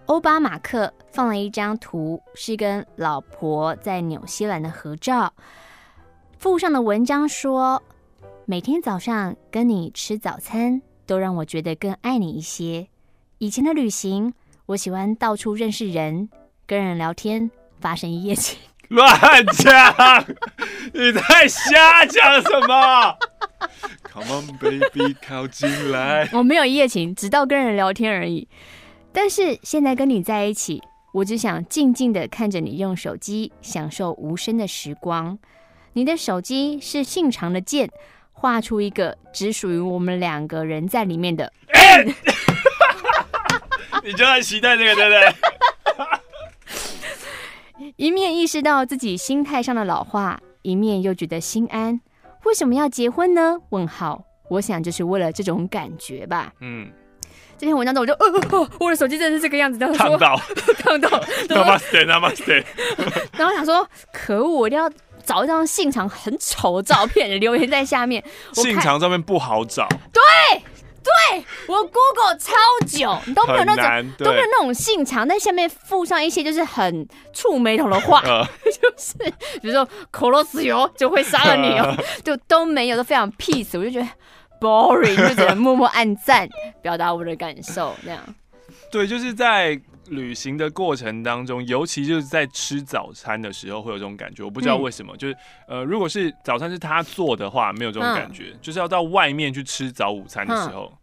[0.07, 5.31] 欧、嗯、巴马克放了一张图，是跟老婆在纽西兰的合照。
[6.39, 7.81] 附上的文章说
[8.45, 12.87] ：“每天早上跟你吃早餐，都让我觉得更爱你一些。
[13.37, 14.33] 以前的旅行，
[14.67, 16.29] 我喜欢到处认识人，
[16.65, 17.49] 跟人聊天，
[17.79, 18.57] 发生一夜情。
[18.89, 19.11] ”乱
[19.47, 20.25] 讲！
[20.93, 23.17] 你在瞎讲什么
[24.03, 26.29] ？Come on, baby，靠近来。
[26.31, 28.47] 我没有一夜情，直到跟人聊天而已。
[29.17, 30.79] 但是现在跟你在一起，
[31.11, 35.39] 我只想静静的看着你用手机，享受无声的时光。
[35.93, 37.89] 你的手机是信长的剑，
[38.31, 41.51] 画出一个只属于我们两个人在里面的。
[41.73, 42.03] 欸、
[44.03, 45.09] 你就在期待这个，对不
[47.75, 47.91] 对？
[47.97, 51.99] 一面意识到自己心态上的老化，一面又觉得心安。
[52.43, 53.57] 为什么要结婚呢？
[53.69, 54.23] 问号。
[54.51, 56.53] 我想就是为了这种感觉吧。
[56.61, 56.91] 嗯。
[57.57, 59.79] 这篇文章中，我就，呃、哦，我的手机真的是这个样子。
[59.79, 60.39] 烫到，
[60.79, 61.09] 烫到。
[61.49, 62.63] Namaste，Namaste。
[63.37, 64.89] 然后想说，可恶，我一定要
[65.25, 68.23] 找一张信长很丑的照片留言在下面。
[68.53, 69.87] 信长照片不好找。
[70.13, 70.21] 对。
[71.31, 72.51] 对，我 Google 超
[72.85, 79.15] 久，你都没有那种都没有那种信长，在下面附上一些就是很触眉头的话，呃、就是
[79.61, 81.95] 比如说口罗斯油就会杀了你哦，
[82.25, 84.07] 就都没有，都非常 peace，我就觉得
[84.59, 86.47] boring，就只能默默按赞，
[86.81, 88.23] 表达我的感受那样。
[88.91, 95.37] 对，就是在旅行的过程当中，尤其就是在吃早餐的时候会有这种感觉，我不知道为什么，嗯、就是
[95.67, 100.91] 呃，如果是早餐是他做的话，没有这种感觉，嗯、就是要到外面去吃早午餐的时候。
[100.93, 100.97] 嗯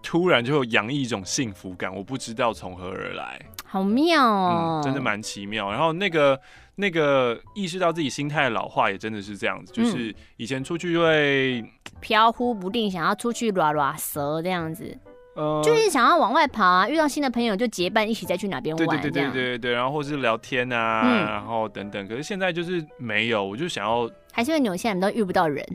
[0.00, 5.70] 突然就会洋溢一种幸福感，我不知道从何而来，好妙哦，嗯、真的蛮奇妙。
[5.72, 6.40] 然后那个
[6.80, 11.64] 那个意识到自己心态的老化也真的是这样子，就是以前出去就会
[12.00, 14.96] 飘忽不定，想要出去拉拉蛇这样子，
[15.34, 22.06] 呃，就是想要往外跑啊，遇到新的朋友就结伴一起再去哪边玩，对对对对对对，然后或是聊天啊，嗯、然后等等。
[22.06, 25.66] 可是现在就是没有，我就想要，还是因为纽西兰都遇不到人。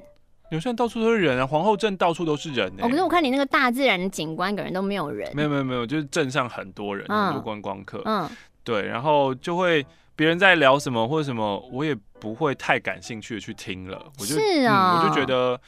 [0.51, 2.85] 有些人到处都是人啊，皇后镇到处都是人呢、欸。
[2.85, 5.27] 哦，可是我看你那个大自然的景观，感觉都没有人。
[5.35, 8.01] 没有没有没有，就是镇上很多人，嗯、很多观光客。
[8.05, 8.29] 嗯，
[8.63, 9.83] 对，然后就会
[10.15, 13.97] 别人在聊什么或者什么，我也不会太感兴趣的去听了。
[14.19, 15.59] 我就，是啊、我就觉得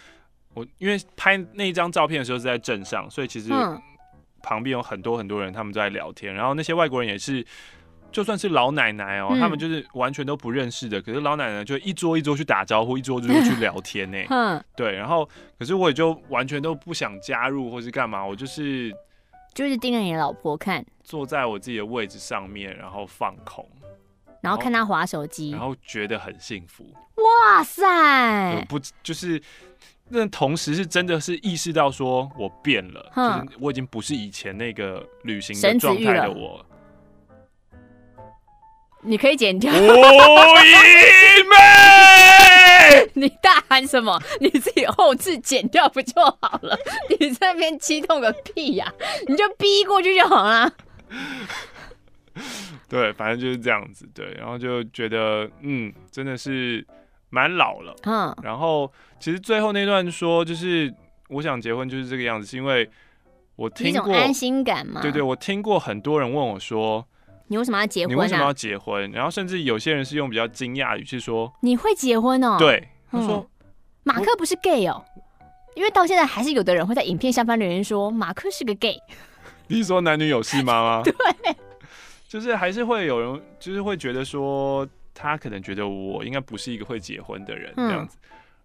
[0.54, 3.52] 我因为拍那一张照片的时候是在镇上，所以其实
[4.42, 7.46] 旁边有很多很多人，他们都在聊天，然后那些外国人也是。
[8.12, 14.28] 就算是老奶奶哦、喔，嗯、他们就是完全都不认识的，可是老奶奶就一桌一桌去打招呼，一桌一桌去聊天呢、欸。
[14.32, 15.28] 嗯，对，然后
[15.60, 18.90] 可是我也就完全都不想加入或是干嘛，我就是
[19.54, 23.68] 就是盯着你的老婆看，坐在我自己的位置上面，然后放空，
[24.46, 26.86] 然后看他划手机，然后觉得很幸福。
[27.16, 28.64] 哇塞！
[28.70, 29.42] 不就是
[30.10, 36.64] 那同时是真的是意识到说我变了，嗯、就是我已经不是以前那个旅行的状态的我。
[39.02, 39.74] 你可以剪掉。
[39.74, 39.80] 吴一
[41.50, 44.22] 妹， 你大喊什么？
[44.40, 46.78] 你自己后置剪掉不就好了？
[47.20, 48.94] 你这边激动个屁呀、啊！
[49.28, 50.72] 你就逼过去就好了。
[52.96, 54.08] 对，反正就是这样子。
[54.14, 56.86] 对，然后就觉得，嗯，真的是
[57.30, 57.96] 蛮老了。
[58.04, 58.36] 嗯。
[58.42, 60.94] 然后其实最后那段说，就是
[61.30, 62.90] 我想结婚，就是这个样子，是因为
[63.56, 65.02] 我听过安心感嘛。
[65.02, 67.06] 对对，我听过很多人问我说。
[67.48, 68.16] 你为什么要结婚？
[68.16, 69.12] 你为什么要结婚？
[69.12, 73.48] 然后甚至有些人是用比较惊讶语气说：“你会结婚哦？”对，他说
[74.02, 75.06] ：“马克不是 gay 哦。”
[75.78, 78.98] 因为到现在还是有的人会在影片下方留言说：“马克是个 gay。”
[79.68, 81.02] 你是说男女有事吗？
[81.06, 81.14] 对，
[82.36, 88.18] 就是还是会有人，就是会觉得说他可能觉得我应该不是一个会结婚的人这样子。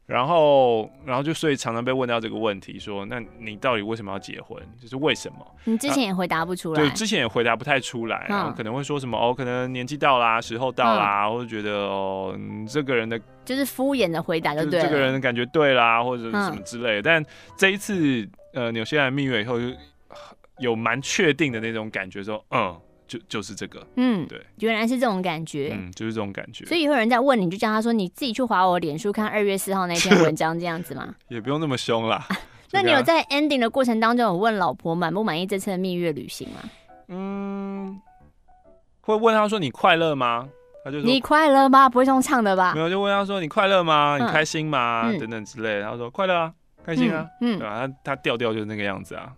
[0.06, 4.60] 然后，然后就所以常常被问到这个问题，说：“那你到底为什么要结婚？
[4.76, 12.36] 就是为什么？”你之前也回答不出来，对，之前也回答不太出来，然后可能会说什么：“哦，可能年纪到啦，时候到啦，嗯、或者觉得哦，
[12.68, 17.02] 这个人的就是敷衍的回答，就对，这个人的感觉对啦，或者什么之类的。
[17.02, 19.66] 嗯”但这一次，呃，纽西兰蜜月以后，就
[20.58, 22.76] 有蛮确定的那种感觉，说：“嗯。”
[23.10, 26.64] 就就是这个，嗯，对，原来是这种感觉，嗯，就是这种感觉。
[26.64, 31.12] 所以有人在问你，就叫他说你自己去划我脸书看二月四号那篇文章这样子吗？
[31.26, 32.24] 也不用那么凶啦。
[32.70, 36.60] 那你有在 ending 的过程当中有问老婆满不满意这次的蜜月旅行吗？
[37.08, 38.00] 嗯，
[39.00, 40.48] 会问他说你快乐吗？
[40.84, 41.88] 他就说你快乐吗？
[41.88, 42.72] 不会用唱的吧？
[42.74, 44.16] 没有，就问他说你快乐吗？
[44.20, 45.02] 你开心吗？
[45.10, 45.90] 嗯、等等之类的。
[45.90, 46.52] 他说快乐啊，
[46.86, 47.86] 开心啊，嗯，嗯对吧？
[47.88, 49.32] 他他调调就是那个样子啊。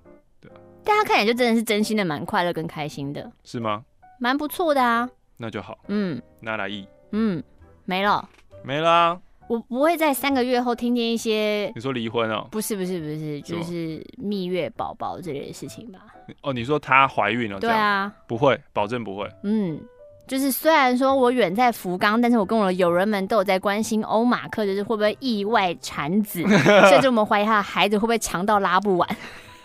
[0.85, 3.83] 大家看起来就真的是真心的，蛮快乐跟开心的，是吗？
[4.19, 5.79] 蛮不错的啊，那就好。
[5.89, 6.87] 嗯，那来意。
[7.13, 7.43] 嗯，
[7.85, 8.29] 没了，
[8.63, 9.21] 没了。
[9.49, 11.71] 我不会在三个月后听见一些。
[11.75, 12.47] 你说离婚哦？
[12.51, 16.01] 不是不是不是，就是蜜月宝宝这类的事情吧？
[16.43, 17.59] 哦，你说她怀孕了？
[17.61, 19.29] 对啊，不会，保证不会。
[19.43, 19.79] 嗯，
[20.27, 26.43] 就是虽然说我远在福冈，但是我跟我的友人们都有在关心欧马克，就是会不会意外产子，
[26.89, 29.09] 甚至我们怀疑他的孩子会不会强到拉不完。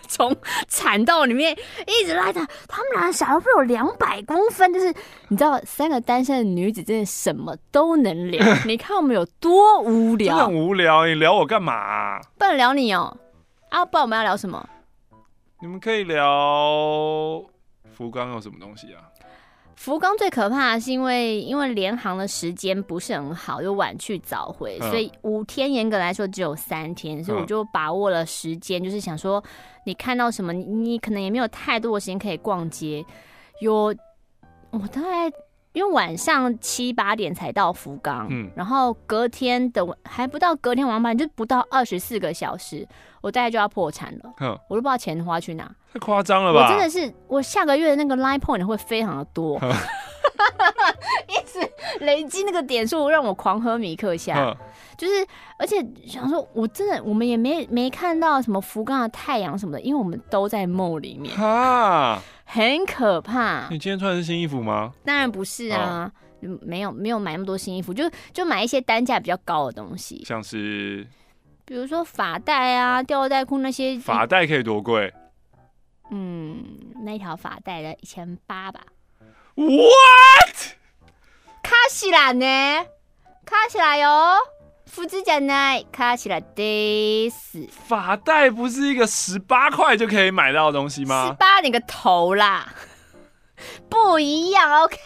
[0.08, 0.34] 从
[0.66, 1.56] 产道里面
[1.86, 4.92] 一直拉着，他们俩小孩会有两百公分，就是
[5.28, 8.44] 你知道，三个单身的女子真的什么都能聊。
[8.66, 11.06] 你看我们有多无聊，很无聊。
[11.06, 12.20] 你聊我干嘛啊？
[12.38, 13.16] 不能聊你哦。
[13.68, 14.68] 啊，不然我们要聊什么？
[15.60, 17.44] 你们可以聊
[17.92, 19.02] 福冈有什么东西啊？
[19.78, 29.42] 福冈最可怕的是因为因为联航的时间不是很好，又晚去早回，嗯、所以五天严格来说只有三天，所以我就把握了时间，嗯、就是想说
[29.84, 33.04] 你看到什么，你可能也没有太多的时间可以逛街。
[33.60, 33.94] 有
[34.70, 35.30] 我大概
[35.78, 42.84] 因为晚上七八点才到福冈，嗯，然后隔天的还不到隔天晚上八点，就不到二十四个小时，
[43.20, 45.70] 我大概就要破产了，嗯，我都不知道钱花去哪。
[45.92, 46.64] 太夸张了吧！
[46.64, 49.56] 我真的是，我下个月的那个 Line Point 会非常的多，
[51.28, 51.60] 一直
[52.00, 54.52] 累积那个点数，让我狂喝米克夏。
[54.96, 55.24] 就是，
[55.60, 62.20] 而且想说，我真的，我们也没没看到什么福冈的太阳什么的，因为我们都在 mall 里面，哈
[62.50, 63.68] 很可怕。
[63.68, 64.94] 你今天穿的是新衣服吗？
[65.04, 71.06] 当然不是啊，哦、没有没有买那么多新衣服，就就买一些单价比较高的东西，像是，
[71.66, 73.98] 比如说发带啊、吊带裤那些。
[73.98, 75.12] 发带可以多贵？
[76.10, 76.64] 嗯，
[77.04, 78.80] 那条发带的一千八吧。
[79.54, 80.56] What？
[81.62, 82.46] 卡西兰呢？
[83.44, 84.36] 卡起来哟！
[84.90, 85.54] 福子讲呢，
[85.92, 87.68] 卡起来得死。
[87.70, 91.28] 发带不是一个十八块就可以买到的东西吗？
[91.28, 92.72] 十八你个头啦！
[93.88, 94.96] 不一样，OK？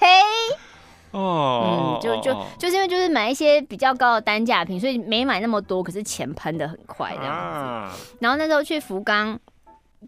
[1.11, 7.59] 哦，嗯，就就就是因为就是买一些比较高的单价品，所以没买那么多，可是钱喷的很快这样子。
[7.59, 9.39] 啊，然后那时候去福冈。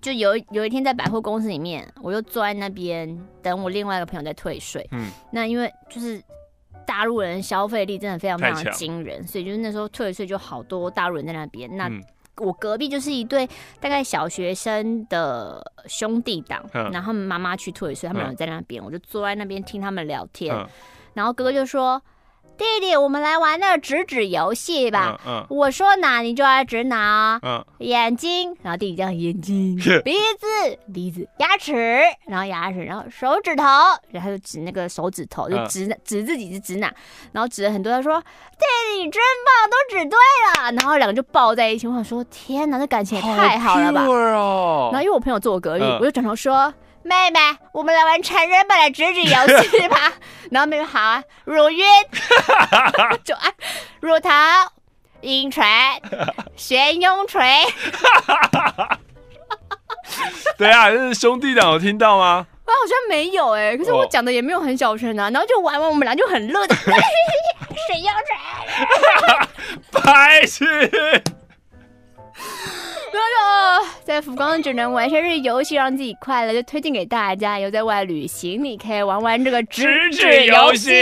[0.02, 4.84] 就有有一天在百货公司里面，我就坐在那边等我另外一个朋友在退税。
[4.90, 6.20] 嗯，那因为就是
[6.86, 11.76] 大陆人消费力真的非常非常惊人，所以就是那时候退税就好多大陆人在那边。
[11.76, 11.90] 那
[12.38, 13.48] 我隔壁就是一对
[13.80, 20.54] 大概小学生的兄弟档，嗯、然后他们妈妈去退税，他们两个在那边，嗯、我就坐在那边听他们聊天。
[20.54, 20.66] 嗯、
[21.14, 22.02] 然后哥哥就说。
[22.56, 25.18] 弟弟，我们来玩那个指指游戏吧。
[25.26, 27.38] 嗯嗯、我说哪，你就要指哪。
[27.42, 33.64] 嗯、眼睛，然后弟弟这样眼睛， 鼻子，鼻子，牙齿，然后牙齿，然后手指头，
[34.10, 36.92] 然后就指那个手指头，就指、嗯、指自己是指哪，
[37.32, 37.92] 然后指了很多。
[37.92, 38.20] 他说
[38.56, 38.64] ：“弟
[38.96, 40.16] 弟，你真棒，都指对
[40.62, 41.88] 了。”然后两个就抱在一起。
[41.88, 46.72] 我想说：“天哪，这感情也太好了吧！”然后因为我朋友坐我隔壁，嗯、我就转头说。
[47.04, 47.38] 妹妹，
[47.72, 50.12] 我们来玩成人版的指指游戏吧。
[50.50, 51.84] 然后妹妹好啊，乳晕，
[53.22, 53.52] 就按
[54.00, 54.30] 乳头、
[55.20, 55.62] 阴唇、
[56.56, 57.42] 悬雍垂。
[60.56, 62.46] 对啊，这是兄弟俩有听到吗？
[62.66, 65.28] 我好像没有哎、欸，可是我讲的也没有很小声啊。
[65.28, 68.34] 然后就玩完，我们俩就很乐的，悬雍垂，
[70.00, 70.64] 白痴。
[74.04, 77.58] 在福冈只能玩些日游戏让自己快乐，就推荐给大家。
[77.58, 80.92] 有在外旅行，你可以玩玩这个指指游戏。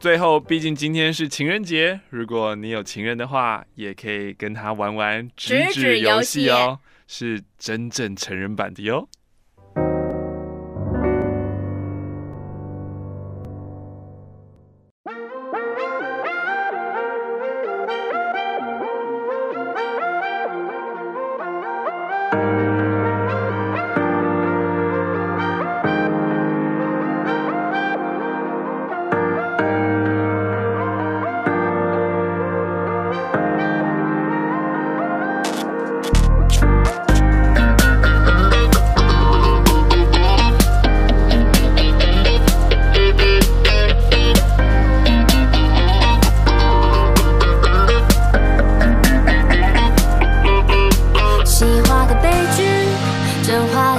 [0.00, 9.08] 最后，毕竟今天是情人节，如果你有情人的话，也可以跟他玩玩指指游戏哦，是真正成人版的哟。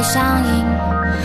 [0.04, 0.66] 上瘾，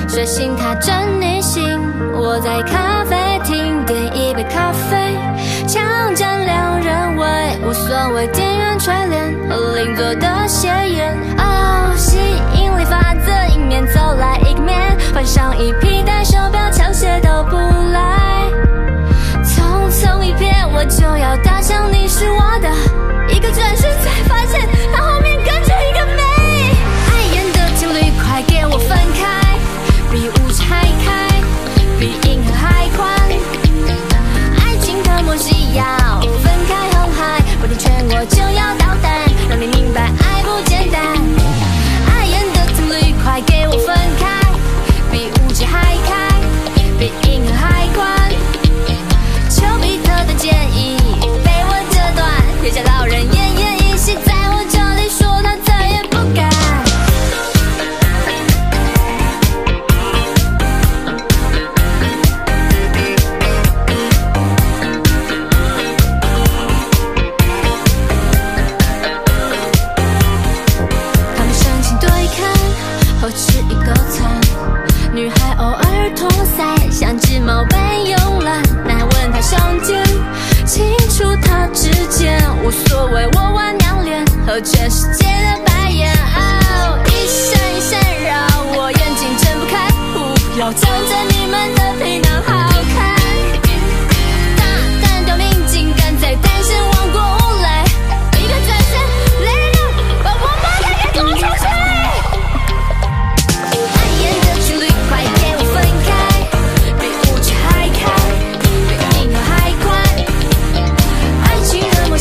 [0.08, 1.80] 睡醒他真你心。
[2.12, 5.16] 我在咖啡厅点一杯咖啡，
[5.66, 5.82] 强
[6.14, 11.16] 占两人位，无所谓店员垂帘和邻座的斜眼。
[11.38, 12.18] 哦，吸
[12.54, 18.44] 引力法则，迎面走来一面，换上一批带手表，球鞋都不来，
[19.42, 22.68] 匆匆一瞥，我就要打响，你是我的
[23.34, 23.95] 一个转身。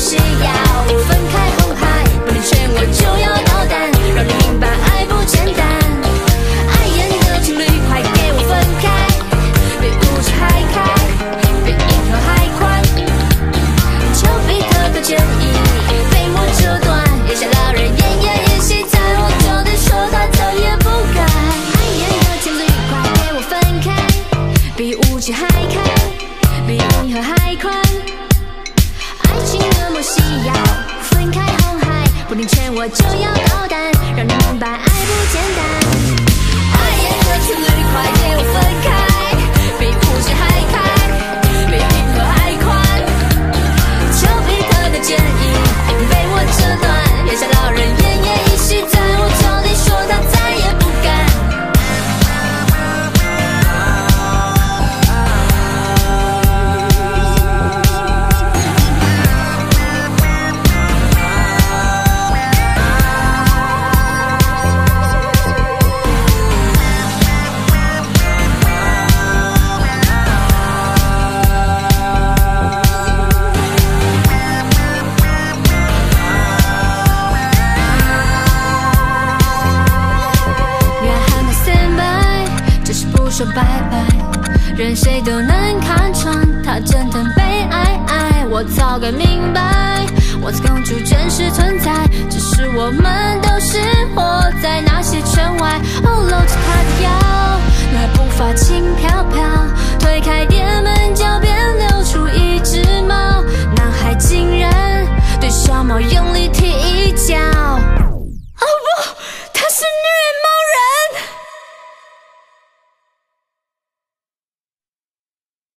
[0.05, 0.64] 需要。